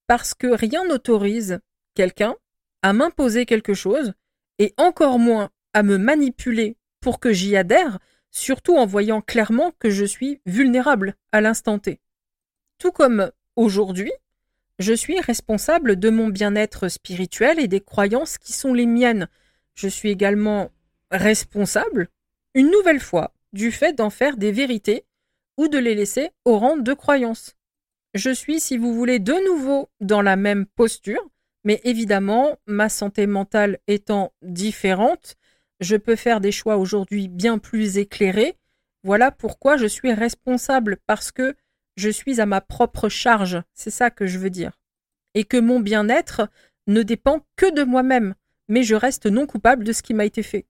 Parce 0.07 0.33
que 0.33 0.47
rien 0.47 0.85
n'autorise 0.85 1.59
quelqu'un 1.93 2.35
à 2.81 2.93
m'imposer 2.93 3.45
quelque 3.45 3.73
chose, 3.73 4.13
et 4.59 4.73
encore 4.77 5.19
moins 5.19 5.49
à 5.73 5.83
me 5.83 5.97
manipuler 5.97 6.77
pour 7.01 7.19
que 7.19 7.33
j'y 7.33 7.55
adhère, 7.55 7.99
surtout 8.31 8.77
en 8.77 8.85
voyant 8.85 9.21
clairement 9.21 9.71
que 9.79 9.89
je 9.89 10.05
suis 10.05 10.41
vulnérable 10.45 11.15
à 11.31 11.41
l'instant 11.41 11.79
T. 11.79 11.99
Tout 12.77 12.91
comme 12.91 13.31
aujourd'hui, 13.55 14.11
je 14.79 14.93
suis 14.93 15.19
responsable 15.19 15.97
de 15.97 16.09
mon 16.09 16.27
bien-être 16.27 16.87
spirituel 16.89 17.59
et 17.59 17.67
des 17.67 17.81
croyances 17.81 18.37
qui 18.37 18.53
sont 18.53 18.73
les 18.73 18.85
miennes. 18.85 19.29
Je 19.73 19.87
suis 19.87 20.09
également 20.09 20.71
responsable, 21.11 22.09
une 22.53 22.69
nouvelle 22.71 22.99
fois, 22.99 23.34
du 23.55 23.71
fait 23.71 23.93
d'en 23.93 24.09
faire 24.09 24.37
des 24.37 24.51
vérités 24.51 25.05
ou 25.57 25.69
de 25.69 25.77
les 25.77 25.95
laisser 25.95 26.29
au 26.43 26.59
rang 26.59 26.75
de 26.77 26.93
croyances. 26.93 27.55
Je 28.13 28.29
suis, 28.29 28.59
si 28.59 28.77
vous 28.77 28.93
voulez, 28.93 29.19
de 29.19 29.33
nouveau 29.47 29.89
dans 30.01 30.21
la 30.21 30.35
même 30.35 30.65
posture, 30.65 31.21
mais 31.63 31.79
évidemment, 31.85 32.57
ma 32.67 32.89
santé 32.89 33.27
mentale 33.27 33.79
étant 33.87 34.33
différente, 34.41 35.35
je 35.79 35.95
peux 35.95 36.17
faire 36.17 36.41
des 36.41 36.51
choix 36.51 36.77
aujourd'hui 36.77 37.29
bien 37.29 37.57
plus 37.57 37.97
éclairés. 37.97 38.57
Voilà 39.03 39.31
pourquoi 39.31 39.77
je 39.77 39.87
suis 39.87 40.13
responsable, 40.13 40.97
parce 41.07 41.31
que 41.31 41.55
je 41.95 42.09
suis 42.09 42.41
à 42.41 42.45
ma 42.45 42.59
propre 42.59 43.07
charge, 43.07 43.61
c'est 43.73 43.89
ça 43.89 44.11
que 44.11 44.27
je 44.27 44.37
veux 44.37 44.49
dire. 44.49 44.77
Et 45.33 45.45
que 45.45 45.57
mon 45.57 45.79
bien-être 45.79 46.49
ne 46.87 47.03
dépend 47.03 47.45
que 47.55 47.73
de 47.73 47.83
moi-même, 47.83 48.35
mais 48.67 48.83
je 48.83 48.95
reste 48.95 49.27
non 49.27 49.47
coupable 49.47 49.85
de 49.85 49.93
ce 49.93 50.03
qui 50.03 50.13
m'a 50.13 50.25
été 50.25 50.43
fait. 50.43 50.65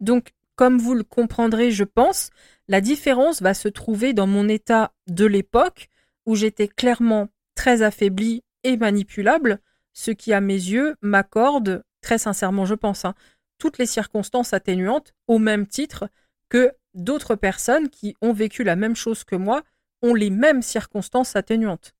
Donc, 0.00 0.32
comme 0.56 0.78
vous 0.78 0.94
le 0.94 1.04
comprendrez, 1.04 1.70
je 1.70 1.84
pense, 1.84 2.30
la 2.68 2.80
différence 2.80 3.42
va 3.42 3.54
se 3.54 3.68
trouver 3.68 4.12
dans 4.12 4.26
mon 4.26 4.48
état 4.48 4.92
de 5.06 5.24
l'époque, 5.24 5.88
où 6.26 6.36
j'étais 6.36 6.68
clairement 6.68 7.28
très 7.54 7.82
affaibli 7.82 8.42
et 8.62 8.76
manipulable, 8.76 9.60
ce 9.92 10.10
qui, 10.10 10.32
à 10.32 10.40
mes 10.40 10.54
yeux, 10.54 10.96
m'accorde, 11.02 11.84
très 12.00 12.18
sincèrement, 12.18 12.64
je 12.64 12.74
pense, 12.74 13.04
hein, 13.04 13.14
toutes 13.58 13.78
les 13.78 13.86
circonstances 13.86 14.52
atténuantes 14.52 15.14
au 15.28 15.38
même 15.38 15.66
titre 15.66 16.08
que 16.48 16.72
d'autres 16.94 17.34
personnes 17.34 17.88
qui 17.88 18.16
ont 18.20 18.32
vécu 18.32 18.64
la 18.64 18.76
même 18.76 18.96
chose 18.96 19.24
que 19.24 19.36
moi 19.36 19.62
ont 20.02 20.14
les 20.14 20.30
mêmes 20.30 20.62
circonstances 20.62 21.36
atténuantes. 21.36 21.94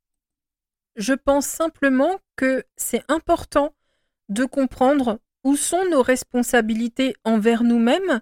Je 0.97 1.15
pense 1.15 1.47
simplement 1.47 2.19
que 2.37 2.65
c'est 2.77 3.03
important 3.09 3.75
de 4.29 4.45
comprendre 4.45 5.19
où 5.43 5.57
sont 5.57 5.85
nos 5.91 6.03
responsabilités 6.03 7.15
envers 7.25 7.63
nous-mêmes, 7.65 8.21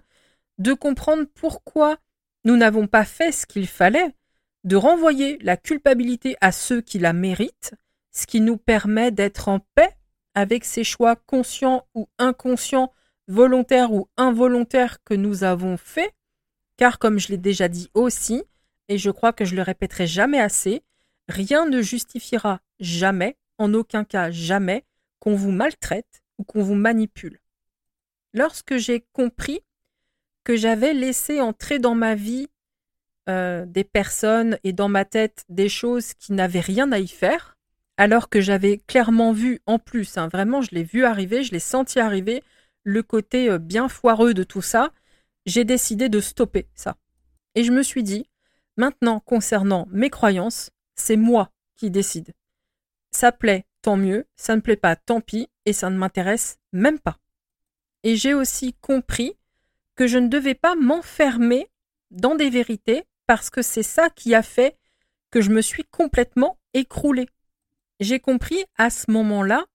de 0.57 0.73
comprendre 0.73 1.25
pourquoi 1.35 1.97
nous 2.43 2.57
n'avons 2.57 2.87
pas 2.87 3.05
fait 3.05 3.31
ce 3.31 3.45
qu'il 3.45 3.67
fallait, 3.67 4.15
de 4.63 4.75
renvoyer 4.75 5.37
la 5.41 5.57
culpabilité 5.57 6.35
à 6.41 6.51
ceux 6.51 6.81
qui 6.81 6.99
la 6.99 7.13
méritent, 7.13 7.73
ce 8.11 8.25
qui 8.25 8.41
nous 8.41 8.57
permet 8.57 9.11
d'être 9.11 9.47
en 9.47 9.59
paix 9.59 9.95
avec 10.35 10.65
ces 10.65 10.83
choix 10.83 11.15
conscients 11.15 11.87
ou 11.93 12.07
inconscients, 12.17 12.91
volontaires 13.27 13.93
ou 13.93 14.09
involontaires 14.17 15.03
que 15.03 15.13
nous 15.13 15.43
avons 15.43 15.77
faits, 15.77 16.13
car 16.77 16.99
comme 16.99 17.19
je 17.19 17.29
l'ai 17.29 17.37
déjà 17.37 17.67
dit 17.67 17.89
aussi, 17.93 18.43
et 18.89 18.97
je 18.97 19.11
crois 19.11 19.33
que 19.33 19.45
je 19.45 19.55
le 19.55 19.61
répéterai 19.61 20.07
jamais 20.07 20.39
assez, 20.39 20.81
rien 21.27 21.65
ne 21.65 21.81
justifiera 21.81 22.61
jamais, 22.79 23.37
en 23.57 23.73
aucun 23.73 24.03
cas 24.03 24.31
jamais, 24.31 24.83
qu'on 25.19 25.35
vous 25.35 25.51
maltraite 25.51 26.23
ou 26.37 26.43
qu'on 26.43 26.63
vous 26.63 26.75
manipule. 26.75 27.39
Lorsque 28.33 28.77
j'ai 28.77 29.05
compris 29.13 29.61
que 30.43 30.55
j'avais 30.55 30.93
laissé 30.93 31.41
entrer 31.41 31.79
dans 31.79 31.95
ma 31.95 32.15
vie 32.15 32.49
euh, 33.29 33.65
des 33.65 33.83
personnes 33.83 34.57
et 34.63 34.73
dans 34.73 34.89
ma 34.89 35.05
tête 35.05 35.45
des 35.49 35.69
choses 35.69 36.13
qui 36.13 36.33
n'avaient 36.33 36.59
rien 36.59 36.91
à 36.91 36.99
y 36.99 37.07
faire, 37.07 37.57
alors 37.97 38.29
que 38.29 38.41
j'avais 38.41 38.77
clairement 38.77 39.31
vu 39.31 39.61
en 39.65 39.79
plus, 39.79 40.17
hein, 40.17 40.27
vraiment 40.27 40.61
je 40.61 40.71
l'ai 40.71 40.83
vu 40.83 41.05
arriver, 41.05 41.43
je 41.43 41.51
l'ai 41.51 41.59
senti 41.59 41.99
arriver, 41.99 42.43
le 42.83 43.03
côté 43.03 43.49
euh, 43.49 43.59
bien 43.59 43.87
foireux 43.87 44.33
de 44.33 44.43
tout 44.43 44.61
ça, 44.61 44.91
j'ai 45.45 45.63
décidé 45.63 46.09
de 46.09 46.19
stopper 46.19 46.67
ça. 46.73 46.97
Et 47.55 47.63
je 47.63 47.71
me 47.71 47.83
suis 47.83 48.03
dit, 48.03 48.27
Maintenant, 48.75 49.19
concernant 49.19 49.87
mes 49.91 50.09
croyances, 50.09 50.71
c'est 50.95 51.15
moi 51.15 51.51
qui 51.75 51.91
décide. 51.91 52.33
Ça 53.11 53.31
plaît, 53.31 53.65
tant 53.83 53.97
mieux, 53.97 54.25
ça 54.35 54.55
ne 54.55 54.61
plaît 54.61 54.77
pas, 54.77 54.95
tant 54.95 55.21
pis, 55.21 55.47
et 55.65 55.73
ça 55.73 55.91
ne 55.91 55.97
m'intéresse 55.97 56.57
même 56.71 56.99
pas. 56.99 57.19
Et 58.03 58.15
j'ai 58.15 58.33
aussi 58.33 58.73
compris 58.73 59.37
que 59.95 60.07
je 60.07 60.17
ne 60.17 60.27
devais 60.27 60.55
pas 60.55 60.75
m'enfermer 60.75 61.67
dans 62.11 62.35
des 62.35 62.49
vérités 62.49 63.03
parce 63.27 63.49
que 63.49 63.61
c'est 63.61 63.83
ça 63.83 64.09
qui 64.09 64.35
a 64.35 64.43
fait 64.43 64.77
que 65.31 65.41
je 65.41 65.49
me 65.49 65.61
suis 65.61 65.83
complètement 65.85 66.59
écroulée. 66.73 67.27
J'ai 67.99 68.19
compris 68.19 68.63
à 68.77 68.89
ce 68.89 69.09
moment-là 69.11 69.65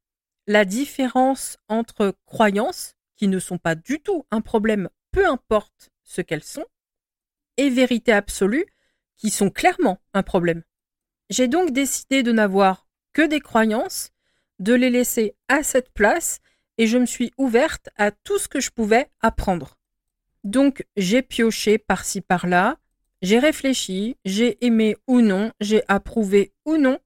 la 0.47 0.65
différence 0.65 1.57
entre 1.69 2.15
croyances, 2.27 2.95
qui 3.17 3.29
ne 3.29 3.39
sont 3.39 3.59
pas 3.59 3.75
du 3.75 4.01
tout 4.01 4.25
un 4.31 4.41
problème, 4.41 4.89
peu 5.11 5.27
importe 5.27 5.91
ce 6.05 6.23
qu'elles 6.23 6.45
sont, 6.45 6.65
et 7.57 7.71
vérité 7.71 8.13
absolue, 8.13 8.67
qui 9.17 9.31
sont 9.31 9.51
clairement 9.51 9.99
un 10.15 10.23
problème. 10.23 10.63
J'ai 11.29 11.49
donc 11.49 11.73
décidé 11.73 12.23
de 12.23 12.33
n'avoir 12.33 12.87
que 13.13 13.23
des 13.23 13.41
croyances, 13.41 14.11
de 14.59 14.75
les 14.75 14.91
laisser 14.91 15.35
à 15.49 15.63
cette 15.63 15.91
place, 15.91 16.39
et 16.79 16.87
je 16.87 16.99
me 16.99 17.07
suis 17.07 17.33
ouverte 17.37 17.89
à 17.97 18.11
tout 18.13 18.39
ce 18.39 18.49
que 18.49 18.61
je 18.61 18.71
pouvais 18.71 19.11
apprendre. 19.21 19.78
Donc 20.45 20.85
j'ai 20.97 21.23
pioché 21.23 21.79
par-ci 21.79 22.21
par-là, 22.21 22.79
j'ai 23.23 23.39
réfléchi, 23.39 24.17
j'ai 24.25 24.65
aimé 24.65 24.97
ou 25.07 25.21
non, 25.21 25.51
j'ai 25.61 25.83
approuvé 25.89 26.53
ou 26.65 26.77
non, 26.77 26.99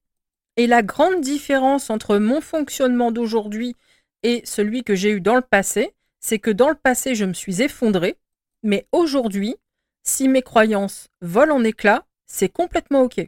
et 0.56 0.66
la 0.66 0.82
grande 0.82 1.20
différence 1.20 1.90
entre 1.90 2.18
mon 2.18 2.40
fonctionnement 2.40 3.10
d'aujourd'hui 3.10 3.76
et 4.22 4.42
celui 4.44 4.84
que 4.84 4.94
j'ai 4.94 5.10
eu 5.10 5.20
dans 5.20 5.36
le 5.36 5.42
passé, 5.42 5.94
c'est 6.20 6.38
que 6.38 6.50
dans 6.50 6.68
le 6.68 6.74
passé 6.74 7.14
je 7.14 7.24
me 7.24 7.32
suis 7.32 7.62
effondrée, 7.62 8.18
mais 8.62 8.86
aujourd'hui 8.92 9.56
si 10.02 10.28
mes 10.28 10.42
croyances 10.42 11.08
volent 11.20 11.56
en 11.56 11.64
éclats, 11.64 12.04
c'est 12.26 12.48
complètement 12.48 13.02
OK. 13.02 13.20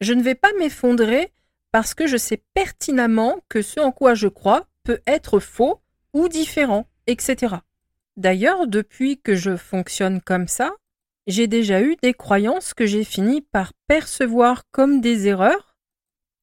Je 0.00 0.12
ne 0.12 0.22
vais 0.22 0.34
pas 0.34 0.52
m'effondrer 0.58 1.32
parce 1.72 1.94
que 1.94 2.06
je 2.06 2.16
sais 2.16 2.42
pertinemment 2.54 3.40
que 3.48 3.62
ce 3.62 3.80
en 3.80 3.92
quoi 3.92 4.14
je 4.14 4.28
crois 4.28 4.66
peut 4.84 5.00
être 5.06 5.38
faux 5.38 5.80
ou 6.12 6.28
différent, 6.28 6.88
etc. 7.06 7.56
D'ailleurs, 8.18 8.66
depuis 8.66 9.20
que 9.20 9.36
je 9.36 9.56
fonctionne 9.56 10.20
comme 10.20 10.48
ça, 10.48 10.72
j'ai 11.28 11.46
déjà 11.46 11.80
eu 11.82 11.94
des 12.02 12.14
croyances 12.14 12.74
que 12.74 12.84
j'ai 12.84 13.04
fini 13.04 13.42
par 13.42 13.72
percevoir 13.86 14.64
comme 14.72 15.00
des 15.00 15.28
erreurs 15.28 15.76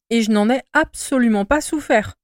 et 0.08 0.22
je 0.22 0.30
n'en 0.30 0.48
ai 0.48 0.62
absolument 0.72 1.44
pas 1.44 1.60
souffert. 1.60 2.14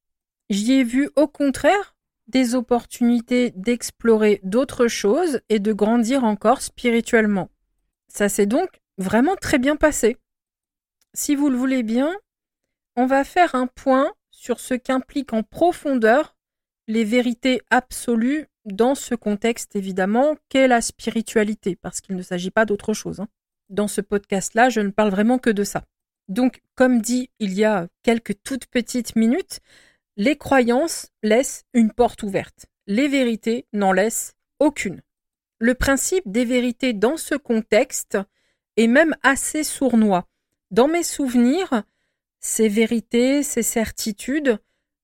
J'y 0.49 0.73
ai 0.73 0.85
vu 0.85 1.11
au 1.17 1.29
contraire 1.29 1.95
des 2.29 2.55
opportunités 2.55 3.51
d'explorer 3.55 4.41
d'autres 4.43 4.89
choses 4.89 5.43
et 5.51 5.59
de 5.59 5.75
grandir 5.75 6.25
encore 6.25 6.63
spirituellement. 6.63 7.51
Ça 8.09 8.31
s'est 8.31 8.47
donc 8.47 8.81
vraiment 8.97 9.37
très 9.37 9.59
bien 9.59 9.77
passé. 9.77 10.17
Si 11.13 11.35
vous 11.35 11.51
le 11.51 11.59
voulez 11.59 11.83
bien, 11.83 12.11
on 12.97 13.05
va 13.05 13.23
faire 13.23 13.55
un 13.55 13.67
point 13.67 14.15
sur 14.31 14.61
ce 14.61 14.73
qu'implique 14.73 15.35
en 15.35 15.43
profondeur 15.43 16.37
les 16.89 17.05
vérités 17.05 17.61
absolues 17.71 18.47
dans 18.65 18.95
ce 18.95 19.15
contexte 19.15 19.77
évidemment 19.77 20.37
qu'est 20.49 20.69
la 20.69 20.81
spiritualité, 20.81 21.77
parce 21.77 22.01
qu'il 22.01 22.17
ne 22.17 22.23
s'agit 22.23 22.51
pas 22.51 22.65
d'autre 22.65 22.95
chose. 22.95 23.21
Hein. 23.21 23.29
Dans 23.69 23.89
ce 23.89 24.01
podcast-là, 24.01 24.69
je 24.69 24.81
ne 24.81 24.91
parle 24.91 25.11
vraiment 25.11 25.39
que 25.39 25.51
de 25.51 25.65
ça. 25.65 25.85
Donc, 26.29 26.63
comme 26.75 27.01
dit 27.01 27.31
il 27.39 27.55
y 27.55 27.65
a 27.65 27.89
quelques 28.03 28.43
toutes 28.43 28.67
petites 28.67 29.17
minutes, 29.17 29.61
les 30.17 30.37
croyances 30.37 31.11
laissent 31.23 31.65
une 31.73 31.93
porte 31.93 32.23
ouverte. 32.23 32.67
Les 32.87 33.09
vérités 33.09 33.67
n'en 33.73 33.93
laissent 33.93 34.35
aucune. 34.59 35.03
Le 35.59 35.75
principe 35.75 36.31
des 36.31 36.45
vérités 36.45 36.93
dans 36.93 37.17
ce 37.17 37.35
contexte 37.35 38.19
est 38.77 38.89
même 38.89 39.17
assez 39.23 39.65
sournois. 39.65 40.27
Dans 40.71 40.89
mes 40.89 41.03
souvenirs, 41.03 41.85
ces 42.41 42.69
vérités, 42.69 43.43
ces 43.43 43.63
certitudes 43.63 44.59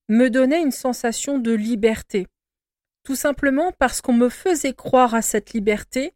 me 0.09 0.29
donnaient 0.29 0.61
une 0.61 0.71
sensation 0.71 1.39
de 1.39 1.53
liberté. 1.53 2.27
tout 3.03 3.15
simplement 3.15 3.71
parce 3.79 4.01
qu'on 4.01 4.13
me 4.13 4.29
faisait 4.29 4.73
croire 4.73 5.15
à 5.15 5.23
cette 5.23 5.53
liberté 5.53 6.13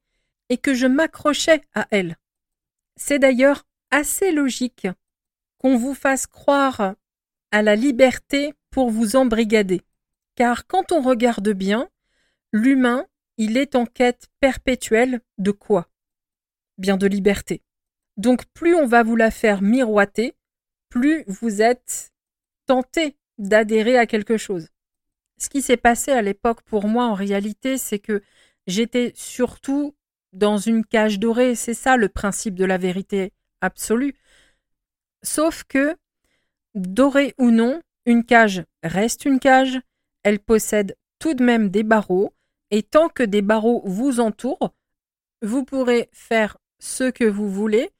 et 0.49 0.57
que 0.57 0.75
je 0.75 0.85
m'accrochais 0.85 1.61
à 1.73 1.87
elle. 1.89 2.17
C'est 2.97 3.17
d'ailleurs 3.17 3.63
assez 3.89 4.31
logique 4.31 4.87
qu'on 5.57 5.75
vous 5.75 5.95
fasse 5.95 6.27
croire 6.27 6.93
à 7.51 7.61
la 7.63 7.75
liberté 7.75 8.53
pour 8.69 8.91
vous 8.91 9.15
embrigader. 9.15 9.81
Car 10.35 10.67
quand 10.67 10.91
on 10.91 11.01
regarde 11.01 11.49
bien, 11.49 11.89
l'humain, 12.51 13.07
il 13.37 13.57
est 13.57 13.75
en 13.75 13.87
quête 13.87 14.27
perpétuelle 14.39 15.21
de 15.39 15.49
quoi? 15.49 15.87
Bien 16.77 16.97
de 16.97 17.07
liberté. 17.07 17.63
Donc 18.17 18.45
plus 18.53 18.75
on 18.75 18.85
va 18.85 19.01
vous 19.01 19.15
la 19.15 19.31
faire 19.31 19.63
miroiter, 19.63 20.35
plus 20.89 21.23
vous 21.27 21.61
êtes 21.61 22.11
tenté 22.67 23.17
d'adhérer 23.37 23.97
à 23.97 24.05
quelque 24.05 24.37
chose. 24.37 24.67
Ce 25.37 25.49
qui 25.49 25.61
s'est 25.61 25.77
passé 25.77 26.11
à 26.11 26.21
l'époque 26.21 26.61
pour 26.63 26.87
moi 26.87 27.05
en 27.05 27.13
réalité, 27.13 27.77
c'est 27.77 27.99
que 27.99 28.21
j'étais 28.67 29.11
surtout 29.15 29.95
dans 30.31 30.57
une 30.57 30.85
cage 30.85 31.19
dorée, 31.19 31.55
c'est 31.55 31.73
ça 31.73 31.97
le 31.97 32.09
principe 32.09 32.55
de 32.55 32.65
la 32.65 32.77
vérité 32.77 33.33
absolue. 33.61 34.15
Sauf 35.21 35.63
que, 35.63 35.95
dorée 36.75 37.33
ou 37.37 37.51
non, 37.51 37.81
une 38.05 38.25
cage 38.25 38.63
reste 38.83 39.25
une 39.25 39.39
cage, 39.39 39.79
elle 40.23 40.39
possède 40.39 40.97
tout 41.19 41.33
de 41.33 41.43
même 41.43 41.69
des 41.69 41.83
barreaux, 41.83 42.33
et 42.71 42.83
tant 42.83 43.07
que 43.09 43.23
des 43.23 43.41
barreaux 43.41 43.83
vous 43.85 44.19
entourent, 44.19 44.73
vous 45.41 45.63
pourrez 45.63 46.09
faire 46.11 46.57
ce 46.79 47.11
que 47.11 47.23
vous 47.23 47.49
voulez, 47.49 47.91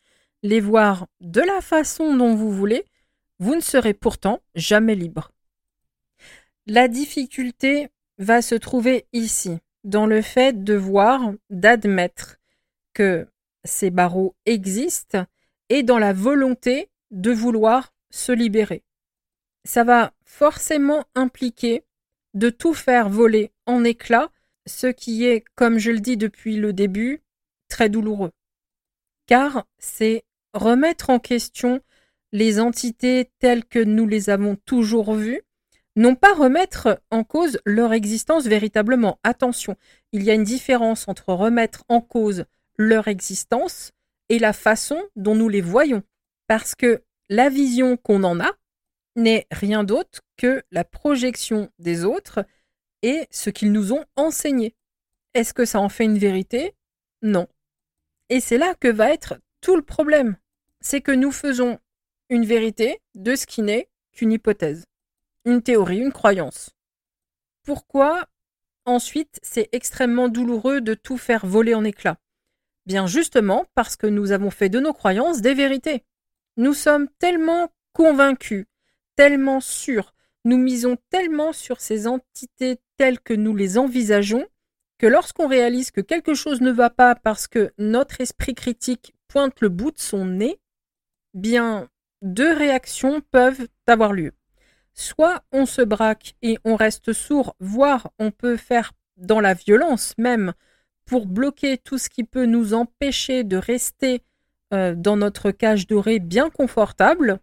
les 0.42 0.60
voir 0.60 1.08
de 1.22 1.42
la 1.42 1.62
façon 1.62 2.16
dont 2.16 2.36
vous 2.36 2.52
voulez, 2.52 2.84
vous 3.40 3.56
ne 3.56 3.62
serez 3.62 3.94
pourtant 3.94 4.42
jamais 4.56 4.96
libre. 4.96 5.32
La 6.66 6.88
difficulté 6.88 7.90
va 8.18 8.42
se 8.42 8.56
trouver 8.56 9.06
ici, 9.12 9.58
dans 9.84 10.06
le 10.06 10.22
fait 10.22 10.64
de 10.64 10.76
voir, 10.76 11.34
d'admettre 11.50 12.38
que 12.94 13.28
ces 13.66 13.90
barreaux 13.90 14.36
existent 14.46 15.26
et 15.70 15.84
dans 15.84 16.00
la 16.00 16.14
volonté 16.14 16.90
de 17.12 17.32
vouloir 17.32 17.94
se 18.12 18.32
libérer. 18.32 18.84
Ça 19.66 19.84
va 19.84 20.14
forcément 20.26 21.06
impliquer 21.16 21.84
de 22.34 22.50
tout 22.50 22.74
faire 22.74 23.10
voler 23.10 23.52
en 23.66 23.84
éclats, 23.84 24.32
ce 24.66 24.88
qui 24.88 25.26
est, 25.26 25.44
comme 25.56 25.78
je 25.78 25.92
le 25.92 26.00
dis 26.00 26.18
depuis 26.18 26.56
le 26.56 26.74
début, 26.74 27.22
très 27.70 27.90
douloureux. 27.90 28.32
Car 29.26 29.66
c'est 29.78 30.24
remettre 30.54 31.10
en 31.10 31.20
question 31.20 31.82
les 32.34 32.60
entités 32.60 33.32
telles 33.40 33.64
que 33.64 33.80
nous 33.80 34.08
les 34.08 34.30
avons 34.30 34.58
toujours 34.66 35.14
vues, 35.14 35.44
non 35.96 36.16
pas 36.16 36.34
remettre 36.34 37.00
en 37.12 37.24
cause 37.24 37.60
leur 37.64 37.94
existence 37.94 38.46
véritablement. 38.46 39.20
Attention, 39.24 39.78
il 40.12 40.24
y 40.24 40.32
a 40.32 40.34
une 40.34 40.44
différence 40.44 41.08
entre 41.08 41.32
remettre 41.34 41.86
en 41.88 42.02
cause 42.02 42.46
leur 42.78 43.08
existence 43.08 43.92
et 44.30 44.40
la 44.40 44.52
façon 44.52 45.02
dont 45.16 45.36
nous 45.36 45.48
les 45.48 45.62
voyons. 45.62 46.02
Parce 46.48 46.74
que 46.74 47.04
la 47.30 47.50
vision 47.50 47.98
qu'on 47.98 48.24
en 48.24 48.40
a 48.40 48.52
n'est 49.16 49.46
rien 49.52 49.84
d'autre 49.84 50.22
que 50.36 50.64
la 50.72 50.84
projection 50.84 51.70
des 51.78 52.04
autres 52.04 52.46
et 53.04 53.28
ce 53.30 53.52
qu'ils 53.52 53.72
nous 53.72 53.94
ont 53.94 54.06
enseigné. 54.16 54.76
Est-ce 55.36 55.54
que 55.54 55.66
ça 55.66 55.80
en 55.80 55.90
fait 55.90 56.06
une 56.06 56.18
vérité? 56.18 56.74
Non. 57.22 57.48
Et 58.30 58.40
c'est 58.40 58.58
là 58.58 58.74
que 58.74 58.88
va 58.88 59.12
être 59.12 59.40
tout 59.62 59.76
le 59.76 59.84
problème. 59.84 60.36
C'est 60.82 61.02
que 61.02 61.12
nous 61.12 61.32
faisons 61.32 61.80
une 62.34 62.46
vérité 62.46 63.00
de 63.14 63.36
ce 63.36 63.46
qui 63.46 63.62
n'est 63.62 63.88
qu'une 64.12 64.32
hypothèse, 64.32 64.86
une 65.46 65.62
théorie, 65.62 66.00
une 66.00 66.12
croyance. 66.12 66.72
Pourquoi 67.62 68.28
ensuite 68.86 69.40
c'est 69.44 69.70
extrêmement 69.72 70.30
douloureux 70.30 70.82
de 70.82 70.96
tout 70.96 71.20
faire 71.20 71.46
voler 71.46 71.76
en 71.76 71.84
éclats? 71.84 72.18
Bien 72.88 73.06
justement 73.06 73.68
parce 73.76 73.96
que 73.96 74.08
nous 74.08 74.32
avons 74.32 74.50
fait 74.50 74.70
de 74.70 74.80
nos 74.80 74.94
croyances 74.94 75.42
des 75.42 75.54
vérités. 75.54 76.06
Nous 76.58 76.74
sommes 76.74 77.08
tellement 77.20 77.70
convaincus, 77.94 78.66
tellement 79.16 79.62
sûrs, 79.62 80.16
nous 80.44 80.58
misons 80.58 80.98
tellement 81.12 81.54
sur 81.54 81.82
ces 81.82 82.08
entités 82.08 82.80
telles 82.98 83.20
que 83.20 83.36
nous 83.36 83.56
les 83.56 83.78
envisageons, 83.78 84.48
que 84.98 85.06
lorsqu'on 85.06 85.48
réalise 85.48 85.92
que 85.92 86.02
quelque 86.02 86.34
chose 86.34 86.62
ne 86.62 86.72
va 86.72 86.90
pas 86.90 87.14
parce 87.14 87.48
que 87.48 87.74
notre 87.78 88.22
esprit 88.22 88.56
critique 88.56 89.14
pointe 89.28 89.62
le 89.62 89.70
bout 89.70 89.92
de 89.92 90.00
son 90.00 90.26
nez, 90.26 90.60
bien 91.36 91.90
deux 92.24 92.54
réactions 92.54 93.22
peuvent 93.32 93.68
avoir 93.86 94.14
lieu. 94.14 94.32
Soit 94.94 95.44
on 95.52 95.66
se 95.66 95.82
braque 95.82 96.36
et 96.42 96.58
on 96.64 96.76
reste 96.76 97.14
sourd, 97.14 97.56
voire 97.60 98.12
on 98.18 98.32
peut 98.32 98.58
faire 98.58 98.94
dans 99.18 99.42
la 99.42 99.54
violence 99.54 100.16
même 100.18 100.54
pour 101.06 101.28
bloquer 101.28 101.78
tout 101.78 101.98
ce 101.98 102.10
qui 102.10 102.24
peut 102.24 102.46
nous 102.46 102.74
empêcher 102.74 103.44
de 103.44 103.58
rester 103.58 104.24
euh, 104.74 104.96
dans 104.96 105.18
notre 105.18 105.52
cage 105.52 105.86
dorée 105.86 106.20
bien 106.20 106.50
confortable, 106.50 107.40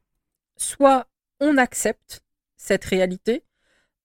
soit 0.56 1.06
on 1.40 1.58
accepte 1.58 2.22
cette 2.56 2.84
réalité, 2.84 3.44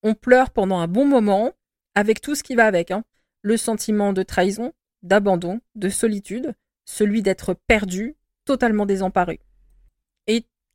on 0.02 0.14
pleure 0.14 0.50
pendant 0.50 0.78
un 0.78 0.88
bon 0.88 1.06
moment, 1.06 1.52
avec 1.94 2.20
tout 2.20 2.34
ce 2.34 2.42
qui 2.42 2.54
va 2.54 2.66
avec, 2.66 2.90
hein. 2.90 3.02
le 3.40 3.56
sentiment 3.56 4.12
de 4.12 4.22
trahison, 4.22 4.72
d'abandon, 5.02 5.60
de 5.74 5.88
solitude, 5.88 6.54
celui 6.84 7.22
d'être 7.22 7.54
perdu, 7.66 8.16
totalement 8.44 8.86
désemparé. 8.86 9.40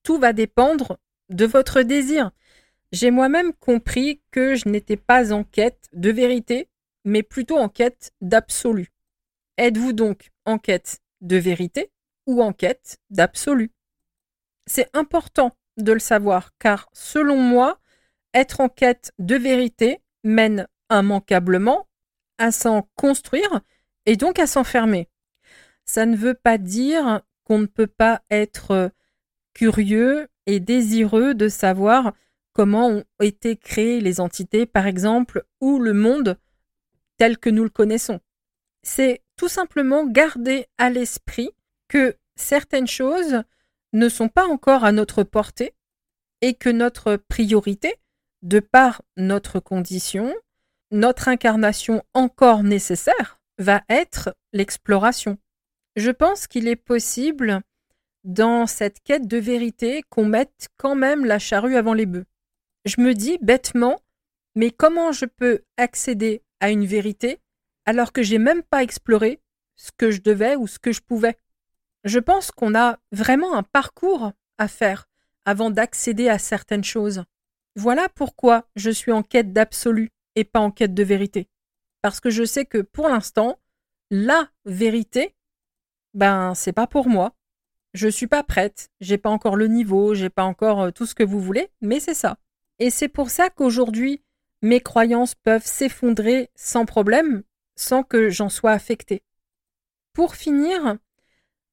Tout 0.04 0.18
va 0.18 0.34
dépendre 0.34 0.98
de 1.30 1.46
votre 1.46 1.82
désir. 1.82 2.32
J'ai 2.92 3.12
moi-même 3.12 3.54
compris 3.54 4.22
que 4.32 4.56
je 4.56 4.68
n'étais 4.68 4.98
pas 4.98 5.32
en 5.32 5.44
quête 5.44 5.88
de 5.94 6.12
vérité, 6.12 6.70
mais 7.06 7.24
plutôt 7.24 7.58
en 7.58 7.70
quête 7.70 8.12
d'absolu. 8.22 8.92
Êtes-vous 9.58 9.94
donc 9.94 10.30
en 10.46 10.58
quête 10.58 11.00
de 11.22 11.38
vérité 11.38 11.92
ou 12.28 12.42
en 12.42 12.52
quête 12.54 12.98
d'absolu? 13.10 13.72
C'est 14.66 14.90
important 14.94 15.56
de 15.78 15.94
le 15.94 16.00
savoir, 16.00 16.52
car 16.58 16.90
selon 16.94 17.38
moi, 17.38 17.80
être 18.34 18.62
en 18.62 18.70
quête 18.70 19.12
de 19.20 19.36
vérité 19.36 20.00
mène 20.24 20.68
immanquablement 20.90 21.88
à 22.38 22.52
s'en 22.52 22.88
construire 22.96 23.62
et 24.06 24.16
donc 24.16 24.40
à 24.40 24.48
s'enfermer. 24.48 25.10
Ça 25.86 26.06
ne 26.06 26.16
veut 26.16 26.34
pas 26.34 26.58
dire 26.58 27.22
qu'on 27.44 27.60
ne 27.60 27.66
peut 27.66 27.88
pas 27.88 28.22
être 28.30 28.92
curieux 29.54 30.28
et 30.46 30.60
désireux 30.60 31.34
de 31.34 31.48
savoir 31.48 32.14
comment 32.54 32.88
ont 32.88 33.04
été 33.22 33.56
créées 33.56 34.02
les 34.02 34.20
entités, 34.20 34.66
par 34.66 34.88
exemple, 34.88 35.44
ou 35.60 35.80
le 35.80 35.94
monde 35.94 36.38
tel 37.18 37.38
que 37.38 37.50
nous 37.50 37.64
le 37.64 37.70
connaissons. 37.70 38.20
C'est 38.84 39.22
tout 39.38 39.48
simplement 39.48 40.06
garder 40.06 40.68
à 40.78 40.90
l'esprit 40.90 41.52
que 41.88 42.16
certaines 42.36 42.88
choses 42.88 43.44
ne 43.94 44.10
sont 44.10 44.30
pas 44.30 44.48
encore 44.48 44.84
à 44.84 44.92
notre 44.92 45.24
portée 45.24 45.74
et 46.42 46.56
que 46.56 46.70
notre 46.70 47.16
priorité, 47.16 47.96
de 48.42 48.60
par 48.60 49.04
notre 49.18 49.60
condition, 49.60 50.34
notre 50.90 51.28
incarnation 51.28 52.04
encore 52.14 52.64
nécessaire, 52.64 53.40
va 53.60 53.84
être 53.90 54.36
l'exploration. 54.54 55.38
Je 55.96 56.10
pense 56.10 56.48
qu'il 56.48 56.68
est 56.68 56.76
possible 56.76 57.62
dans 58.24 58.68
cette 58.68 59.02
quête 59.02 59.28
de 59.28 59.38
vérité 59.38 60.04
qu'on 60.10 60.26
mette 60.26 60.70
quand 60.78 60.96
même 60.96 61.26
la 61.26 61.40
charrue 61.40 61.76
avant 61.76 61.94
les 61.94 62.06
bœufs. 62.06 62.26
Je 62.86 63.02
me 63.02 63.14
dis 63.14 63.38
bêtement, 63.42 64.00
mais 64.56 64.72
comment 64.72 65.12
je 65.12 65.26
peux 65.26 65.62
accéder 65.78 66.44
à 66.60 66.70
une 66.70 66.86
vérité 66.86 67.40
alors 67.86 68.12
que 68.14 68.24
j'ai 68.24 68.38
même 68.38 68.64
pas 68.64 68.84
exploré 68.84 69.42
ce 69.76 69.92
que 69.96 70.12
je 70.12 70.22
devais 70.22 70.56
ou 70.56 70.68
ce 70.68 70.80
que 70.80 70.92
je 70.92 71.02
pouvais? 71.02 71.38
Je 72.04 72.20
pense 72.20 72.52
qu'on 72.52 72.76
a 72.76 73.00
vraiment 73.12 73.56
un 73.56 73.64
parcours 73.64 74.32
à 74.58 74.68
faire 74.68 75.08
avant 75.46 75.72
d'accéder 75.72 76.30
à 76.30 76.40
certaines 76.40 76.84
choses. 76.84 77.24
Voilà 77.76 78.10
pourquoi 78.10 78.68
je 78.76 78.90
suis 78.90 79.12
en 79.12 79.24
quête 79.24 79.54
d'absolu 79.54 80.12
et 80.36 80.44
pas 80.44 80.60
en 80.60 80.72
quête 80.72 80.94
de 80.94 81.04
vérité. 81.04 81.50
Parce 82.02 82.20
que 82.20 82.30
je 82.30 82.44
sais 82.44 82.66
que 82.66 82.80
pour 82.80 83.08
l'instant, 83.08 83.60
la 84.10 84.50
vérité, 84.66 85.36
ben, 86.14 86.54
c'est 86.56 86.74
pas 86.74 86.88
pour 86.88 87.08
moi. 87.08 87.34
Je 87.94 88.08
suis 88.08 88.28
pas 88.28 88.44
prête, 88.44 88.90
j'ai 89.02 89.18
pas 89.18 89.30
encore 89.30 89.56
le 89.56 89.68
niveau, 89.68 90.14
j'ai 90.14 90.30
pas 90.30 90.44
encore 90.44 90.82
euh, 90.82 90.92
tout 90.92 91.06
ce 91.06 91.16
que 91.16 91.24
vous 91.24 91.42
voulez, 91.42 91.70
mais 91.82 92.00
c'est 92.00 92.14
ça. 92.14 92.38
Et 92.80 92.90
c'est 92.90 93.10
pour 93.10 93.30
ça 93.30 93.50
qu'aujourd'hui, 93.50 94.24
mes 94.62 94.80
croyances 94.80 95.36
peuvent 95.36 95.66
s'effondrer 95.66 96.50
sans 96.56 96.86
problème, 96.86 97.44
sans 97.76 98.04
que 98.04 98.30
j'en 98.30 98.50
sois 98.50 98.72
affectée. 98.72 99.24
Pour 100.14 100.36
finir, 100.36 100.98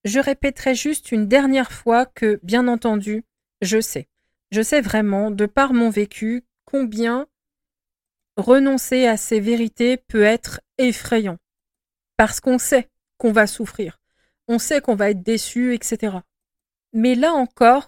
je 0.05 0.19
répéterai 0.19 0.75
juste 0.75 1.13
une 1.13 1.29
dernière 1.29 1.71
fois 1.71 2.07
que, 2.07 2.41
bien 2.43 2.67
entendu, 2.67 3.25
je 3.63 3.81
sais. 3.81 4.09
Je 4.51 4.63
sais 4.63 4.81
vraiment, 4.81 5.31
de 5.31 5.47
par 5.47 5.73
mon 5.73 5.91
vécu, 5.91 6.45
combien 6.65 7.27
renoncer 8.37 9.07
à 9.07 9.17
ces 9.17 9.41
vérités 9.41 9.97
peut 9.97 10.23
être 10.23 10.61
effrayant. 10.79 11.39
Parce 12.17 12.41
qu'on 12.41 12.59
sait 12.59 12.89
qu'on 13.19 13.33
va 13.33 13.47
souffrir 13.47 14.01
on 14.49 14.59
sait 14.59 14.81
qu'on 14.81 14.95
va 14.95 15.11
être 15.11 15.23
déçu, 15.23 15.75
etc. 15.75 16.19
Mais 16.93 17.15
là 17.15 17.33
encore, 17.33 17.87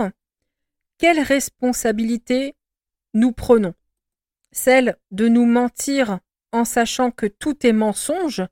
quelle 0.99 1.21
responsabilité 1.21 2.55
nous 3.15 3.33
prenons? 3.33 3.75
Celle 4.53 4.97
de 5.11 5.29
nous 5.29 5.47
mentir 5.47 6.21
en 6.53 6.65
sachant 6.65 7.11
que 7.11 7.27
tout 7.27 7.67
est 7.67 7.73
mensonge, 7.73 8.43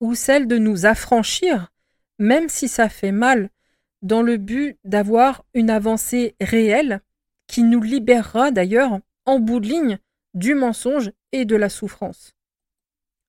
ou 0.00 0.14
celle 0.14 0.46
de 0.46 0.58
nous 0.58 0.86
affranchir, 0.86 1.72
même 2.18 2.48
si 2.48 2.68
ça 2.68 2.88
fait 2.88 3.12
mal, 3.12 3.50
dans 4.02 4.22
le 4.22 4.36
but 4.36 4.78
d'avoir 4.84 5.44
une 5.52 5.70
avancée 5.70 6.36
réelle 6.40 7.00
qui 7.46 7.62
nous 7.62 7.82
libérera 7.82 8.50
d'ailleurs 8.50 9.00
en 9.26 9.38
bout 9.38 9.60
de 9.60 9.68
ligne 9.68 9.98
du 10.34 10.54
mensonge 10.54 11.12
et 11.32 11.44
de 11.44 11.56
la 11.56 11.68
souffrance? 11.68 12.34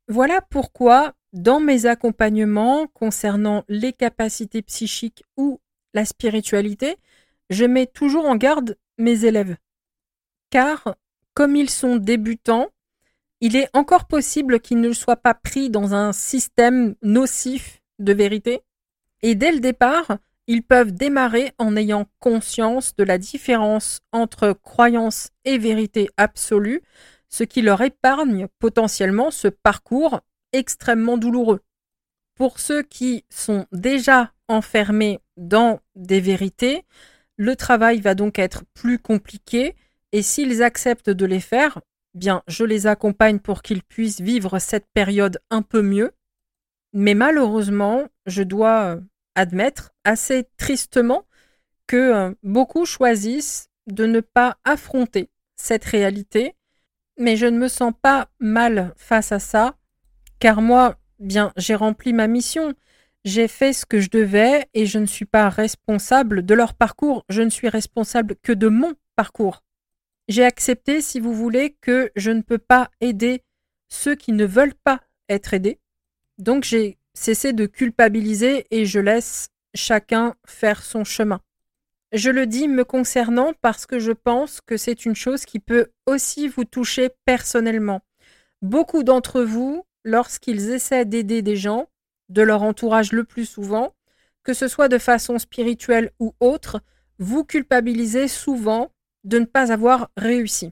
Voilà 0.08 0.42
pourquoi, 0.42 1.14
dans 1.34 1.60
mes 1.60 1.86
accompagnements 1.86 2.88
concernant 2.88 3.63
les 3.67 3.94
capacités 3.94 4.62
psychiques 4.62 5.24
ou 5.38 5.60
la 5.94 6.06
spiritualité, 6.06 6.98
je 7.50 7.65
mets 7.65 7.88
toujours 7.88 8.26
en 8.26 8.36
garde 8.36 8.78
mes 8.98 9.26
élèves. 9.26 9.58
Car, 10.50 10.96
comme 11.34 11.56
ils 11.56 11.70
sont 11.70 11.98
débutants, 11.98 12.70
il 13.39 13.56
est 13.56 13.70
encore 13.74 14.06
possible 14.06 14.60
qu'ils 14.60 14.82
ne 14.82 14.94
soient 14.94 15.15
pas 15.15 15.34
pris 15.34 15.70
dans 15.70 15.94
un 15.94 16.13
système 16.13 16.96
nocif 17.02 17.82
de 18.00 18.13
vérité. 18.13 18.62
Et 19.22 19.36
dès 19.36 19.52
le 19.52 19.60
départ, 19.60 20.17
ils 20.48 20.63
peuvent 20.63 20.91
démarrer 20.91 21.54
en 21.58 21.76
ayant 21.76 22.06
conscience 22.20 22.96
de 22.96 23.04
la 23.04 23.17
différence 23.17 24.02
entre 24.12 24.54
croyance 24.54 25.30
et 25.46 25.58
vérité 25.58 26.10
absolue, 26.17 26.82
ce 27.30 27.44
qui 27.44 27.62
leur 27.62 27.82
épargne 27.82 28.48
potentiellement 28.60 29.32
ce 29.32 29.48
parcours 29.48 30.22
extrêmement 30.54 31.18
douloureux. 31.18 31.62
Pour 32.36 32.60
ceux 32.60 32.84
qui 32.84 33.26
sont 33.30 33.66
déjà 33.72 34.34
enfermés 34.48 35.20
dans 35.38 35.80
des 35.96 36.20
vérités, 36.20 36.84
le 37.38 37.56
travail 37.56 38.02
va 38.02 38.16
donc 38.16 38.40
être 38.40 38.64
plus 38.74 39.00
compliqué 39.00 39.76
et 40.12 40.22
s'ils 40.22 40.64
acceptent 40.64 41.10
de 41.10 41.26
les 41.26 41.40
faire, 41.40 41.82
bien 42.14 42.44
je 42.48 42.64
les 42.64 42.88
accompagne 42.88 43.40
pour 43.40 43.62
qu'ils 43.62 43.84
puissent 43.84 44.22
vivre 44.22 44.60
cette 44.60 44.88
période 44.94 45.40
un 45.50 45.62
peu 45.62 45.82
mieux. 45.82 46.12
Mais 46.94 47.14
malheureusement, 47.14 48.08
je 48.26 48.44
dois 48.44 49.00
admettre 49.36 49.92
assez 50.04 50.48
tristement 50.58 51.26
que 51.88 51.98
euh, 51.98 52.34
beaucoup 52.44 52.86
choisissent 52.86 53.70
de 53.88 54.06
ne 54.06 54.20
pas 54.20 54.58
affronter 54.64 55.30
cette 55.56 55.86
réalité, 55.86 56.56
mais 57.18 57.38
je 57.38 57.46
ne 57.46 57.58
me 57.58 57.68
sens 57.68 57.94
pas 58.02 58.30
mal 58.40 58.94
face 58.98 59.32
à 59.32 59.40
ça, 59.40 59.76
car 60.42 60.60
moi, 60.60 60.98
bien, 61.20 61.54
j'ai 61.56 61.76
rempli 61.76 62.14
ma 62.14 62.26
mission, 62.26 62.74
j'ai 63.24 63.48
fait 63.48 63.74
ce 63.74 63.86
que 63.86 64.02
je 64.02 64.10
devais 64.10 64.68
et 64.74 64.88
je 64.88 64.98
ne 64.98 65.06
suis 65.06 65.26
pas 65.26 65.50
responsable 65.50 66.44
de 66.44 66.56
leur 66.56 66.74
parcours, 66.74 67.24
je 67.30 67.44
ne 67.44 67.52
suis 67.52 67.70
responsable 67.70 68.36
que 68.42 68.52
de 68.52 68.68
mon 68.68 68.96
parcours. 69.16 69.64
J'ai 70.28 70.44
accepté, 70.44 71.02
si 71.02 71.20
vous 71.20 71.34
voulez, 71.34 71.78
que 71.80 72.12
je 72.16 72.32
ne 72.32 72.42
peux 72.42 72.58
pas 72.58 72.90
aider 73.02 73.44
ceux 73.88 74.16
qui 74.16 74.32
ne 74.32 74.46
veulent 74.46 74.74
pas 74.74 75.02
être 75.30 75.54
aidés. 75.54 75.80
Donc 76.40 76.64
j'ai 76.64 76.98
cessé 77.14 77.54
de 77.54 77.68
culpabiliser 77.68 78.66
et 78.72 78.88
je 78.88 79.00
laisse 79.00 79.50
chacun 79.76 80.34
faire 80.48 80.82
son 80.82 81.04
chemin. 81.04 81.42
Je 82.14 82.32
le 82.32 82.48
dis 82.48 82.68
me 82.68 82.84
concernant 82.84 83.54
parce 83.62 83.86
que 83.86 84.00
je 84.00 84.12
pense 84.12 84.60
que 84.60 84.76
c'est 84.76 85.06
une 85.06 85.16
chose 85.16 85.46
qui 85.46 85.60
peut 85.60 85.92
aussi 86.08 86.48
vous 86.48 86.66
toucher 86.66 87.10
personnellement. 87.26 88.02
Beaucoup 88.64 89.04
d'entre 89.04 89.44
vous, 89.44 89.86
lorsqu'ils 90.04 90.70
essaient 90.70 91.06
d'aider 91.06 91.42
des 91.42 91.56
gens, 91.56 91.88
de 92.30 92.42
leur 92.42 92.64
entourage 92.64 93.12
le 93.12 93.24
plus 93.24 93.46
souvent, 93.46 93.94
que 94.44 94.54
ce 94.54 94.68
soit 94.68 94.88
de 94.88 94.98
façon 94.98 95.38
spirituelle 95.38 96.12
ou 96.20 96.34
autre, 96.40 96.82
vous 97.20 97.44
culpabilisez 97.44 98.28
souvent 98.28 98.92
de 99.24 99.40
ne 99.40 99.46
pas 99.46 99.72
avoir 99.72 100.10
réussi. 100.18 100.72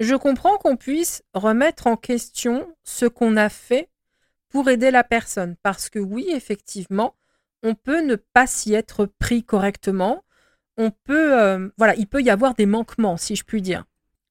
Je 0.00 0.14
comprends 0.14 0.56
qu'on 0.58 0.76
puisse 0.76 1.22
remettre 1.34 1.86
en 1.86 1.96
question 1.96 2.74
ce 2.84 3.06
qu'on 3.06 3.36
a 3.36 3.48
fait 3.48 3.90
pour 4.48 4.68
aider 4.70 4.90
la 4.90 5.04
personne. 5.04 5.56
Parce 5.62 5.90
que 5.90 5.98
oui, 5.98 6.28
effectivement, 6.30 7.16
on 7.62 7.74
peut 7.74 8.00
ne 8.00 8.14
pas 8.14 8.46
s'y 8.46 8.74
être 8.74 9.06
pris 9.06 9.42
correctement. 9.42 10.24
On 10.76 10.90
peut, 10.90 11.38
euh, 11.38 11.68
voilà, 11.76 11.94
il 11.96 12.06
peut 12.06 12.22
y 12.22 12.30
avoir 12.30 12.54
des 12.54 12.66
manquements, 12.66 13.16
si 13.16 13.34
je 13.34 13.44
puis 13.44 13.60
dire. 13.60 13.84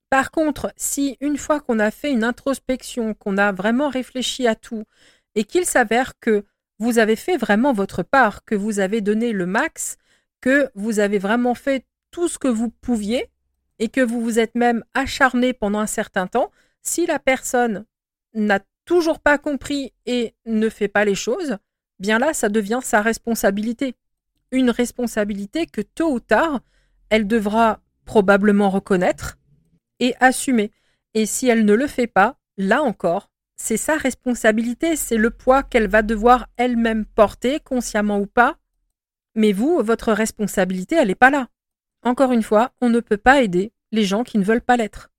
Par 0.09 0.31
contre, 0.31 0.71
si 0.77 1.17
une 1.19 1.37
fois 1.37 1.59
qu'on 1.59 1.79
a 1.79 1.91
fait 1.91 2.11
une 2.11 2.23
introspection, 2.23 3.13
qu'on 3.13 3.37
a 3.37 3.51
vraiment 3.51 3.89
réfléchi 3.89 4.47
à 4.47 4.55
tout, 4.55 4.85
et 5.35 5.43
qu'il 5.43 5.65
s'avère 5.65 6.17
que 6.19 6.45
vous 6.79 6.99
avez 6.99 7.15
fait 7.15 7.37
vraiment 7.37 7.73
votre 7.73 8.03
part, 8.03 8.45
que 8.45 8.55
vous 8.55 8.79
avez 8.79 9.01
donné 9.01 9.33
le 9.33 9.45
max, 9.45 9.97
que 10.41 10.69
vous 10.75 10.99
avez 10.99 11.17
vraiment 11.17 11.55
fait 11.55 11.85
tout 12.11 12.27
ce 12.27 12.39
que 12.39 12.47
vous 12.47 12.69
pouviez, 12.69 13.29
et 13.79 13.89
que 13.89 14.01
vous 14.01 14.21
vous 14.21 14.39
êtes 14.39 14.55
même 14.55 14.83
acharné 14.93 15.53
pendant 15.53 15.79
un 15.79 15.87
certain 15.87 16.27
temps, 16.27 16.51
si 16.81 17.05
la 17.05 17.19
personne 17.19 17.85
n'a 18.33 18.59
toujours 18.85 19.19
pas 19.19 19.37
compris 19.37 19.93
et 20.05 20.33
ne 20.45 20.69
fait 20.69 20.87
pas 20.87 21.05
les 21.05 21.15
choses, 21.15 21.57
bien 21.99 22.17
là, 22.17 22.33
ça 22.33 22.49
devient 22.49 22.79
sa 22.81 23.01
responsabilité. 23.01 23.95
Une 24.51 24.69
responsabilité 24.69 25.65
que 25.65 25.81
tôt 25.81 26.11
ou 26.11 26.19
tard, 26.19 26.61
elle 27.09 27.27
devra 27.27 27.81
probablement 28.05 28.69
reconnaître 28.69 29.37
et 29.99 30.15
assumer. 30.19 30.71
Et 31.13 31.25
si 31.25 31.47
elle 31.47 31.65
ne 31.65 31.73
le 31.73 31.87
fait 31.87 32.07
pas, 32.07 32.37
là 32.57 32.83
encore, 32.83 33.29
c'est 33.55 33.77
sa 33.77 33.95
responsabilité, 33.95 34.95
c'est 34.95 35.17
le 35.17 35.31
poids 35.31 35.63
qu'elle 35.63 35.87
va 35.87 36.03
devoir 36.03 36.47
elle-même 36.57 37.05
porter, 37.05 37.59
consciemment 37.59 38.19
ou 38.19 38.27
pas. 38.27 38.57
Mais 39.35 39.51
vous, 39.51 39.81
votre 39.83 40.13
responsabilité, 40.13 40.95
elle 40.95 41.07
n'est 41.07 41.15
pas 41.15 41.31
là. 41.31 41.49
Encore 42.03 42.31
une 42.31 42.43
fois, 42.43 42.71
on 42.81 42.89
ne 42.89 42.99
peut 42.99 43.17
pas 43.17 43.41
aider 43.41 43.73
les 43.91 44.03
gens 44.03 44.23
qui 44.23 44.37
ne 44.37 44.43
veulent 44.43 44.61
pas 44.61 44.77
l'être. 44.77 45.09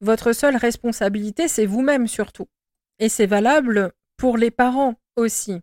Votre 0.00 0.32
seule 0.32 0.56
responsabilité, 0.56 1.48
c'est 1.48 1.66
vous-même 1.66 2.06
surtout. 2.06 2.48
Et 2.98 3.08
c'est 3.08 3.26
valable 3.26 3.92
pour 4.16 4.36
les 4.36 4.50
parents 4.50 4.94
aussi. 5.16 5.62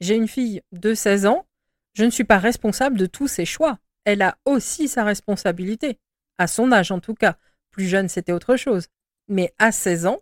J'ai 0.00 0.16
une 0.16 0.28
fille 0.28 0.62
de 0.72 0.94
16 0.94 1.26
ans, 1.26 1.46
je 1.94 2.04
ne 2.04 2.10
suis 2.10 2.24
pas 2.24 2.38
responsable 2.38 2.98
de 2.98 3.06
tous 3.06 3.28
ses 3.28 3.44
choix. 3.44 3.78
Elle 4.04 4.22
a 4.22 4.36
aussi 4.44 4.88
sa 4.88 5.04
responsabilité. 5.04 5.98
À 6.38 6.46
son 6.46 6.72
âge 6.72 6.92
en 6.92 7.00
tout 7.00 7.14
cas. 7.14 7.36
Plus 7.78 7.86
jeune, 7.86 8.08
c'était 8.08 8.32
autre 8.32 8.56
chose. 8.56 8.88
Mais 9.28 9.54
à 9.60 9.70
16 9.70 10.06
ans, 10.06 10.20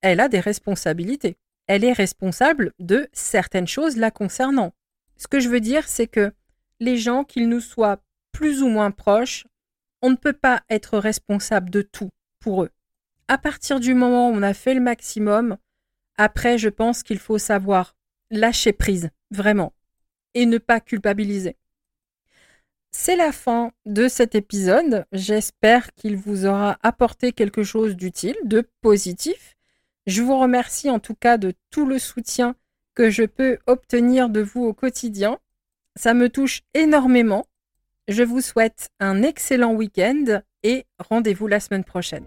elle 0.00 0.18
a 0.18 0.28
des 0.28 0.40
responsabilités. 0.40 1.36
Elle 1.68 1.84
est 1.84 1.92
responsable 1.92 2.72
de 2.80 3.08
certaines 3.12 3.68
choses 3.68 3.96
la 3.96 4.10
concernant. 4.10 4.74
Ce 5.16 5.28
que 5.28 5.38
je 5.38 5.48
veux 5.48 5.60
dire, 5.60 5.86
c'est 5.86 6.08
que 6.08 6.32
les 6.80 6.96
gens, 6.96 7.22
qu'ils 7.22 7.48
nous 7.48 7.60
soient 7.60 8.02
plus 8.32 8.64
ou 8.64 8.68
moins 8.68 8.90
proches, 8.90 9.46
on 10.02 10.10
ne 10.10 10.16
peut 10.16 10.32
pas 10.32 10.64
être 10.70 10.98
responsable 10.98 11.70
de 11.70 11.82
tout 11.82 12.10
pour 12.40 12.64
eux. 12.64 12.70
À 13.28 13.38
partir 13.38 13.78
du 13.78 13.94
moment 13.94 14.30
où 14.30 14.32
on 14.32 14.42
a 14.42 14.52
fait 14.52 14.74
le 14.74 14.80
maximum, 14.80 15.56
après, 16.16 16.58
je 16.58 16.68
pense 16.68 17.04
qu'il 17.04 17.20
faut 17.20 17.38
savoir 17.38 17.94
lâcher 18.32 18.72
prise, 18.72 19.10
vraiment, 19.30 19.72
et 20.34 20.46
ne 20.46 20.58
pas 20.58 20.80
culpabiliser. 20.80 21.56
C'est 23.00 23.14
la 23.14 23.30
fin 23.30 23.70
de 23.86 24.08
cet 24.08 24.34
épisode. 24.34 25.06
J'espère 25.12 25.94
qu'il 25.94 26.16
vous 26.16 26.46
aura 26.46 26.78
apporté 26.82 27.30
quelque 27.30 27.62
chose 27.62 27.94
d'utile, 27.94 28.34
de 28.42 28.68
positif. 28.80 29.54
Je 30.08 30.20
vous 30.20 30.36
remercie 30.36 30.90
en 30.90 30.98
tout 30.98 31.14
cas 31.14 31.38
de 31.38 31.54
tout 31.70 31.86
le 31.86 32.00
soutien 32.00 32.56
que 32.96 33.08
je 33.08 33.22
peux 33.22 33.58
obtenir 33.68 34.28
de 34.28 34.40
vous 34.40 34.64
au 34.64 34.74
quotidien. 34.74 35.38
Ça 35.94 36.12
me 36.12 36.28
touche 36.28 36.62
énormément. 36.74 37.46
Je 38.08 38.24
vous 38.24 38.40
souhaite 38.40 38.90
un 38.98 39.22
excellent 39.22 39.74
week-end 39.74 40.40
et 40.64 40.84
rendez-vous 40.98 41.46
la 41.46 41.60
semaine 41.60 41.84
prochaine. 41.84 42.24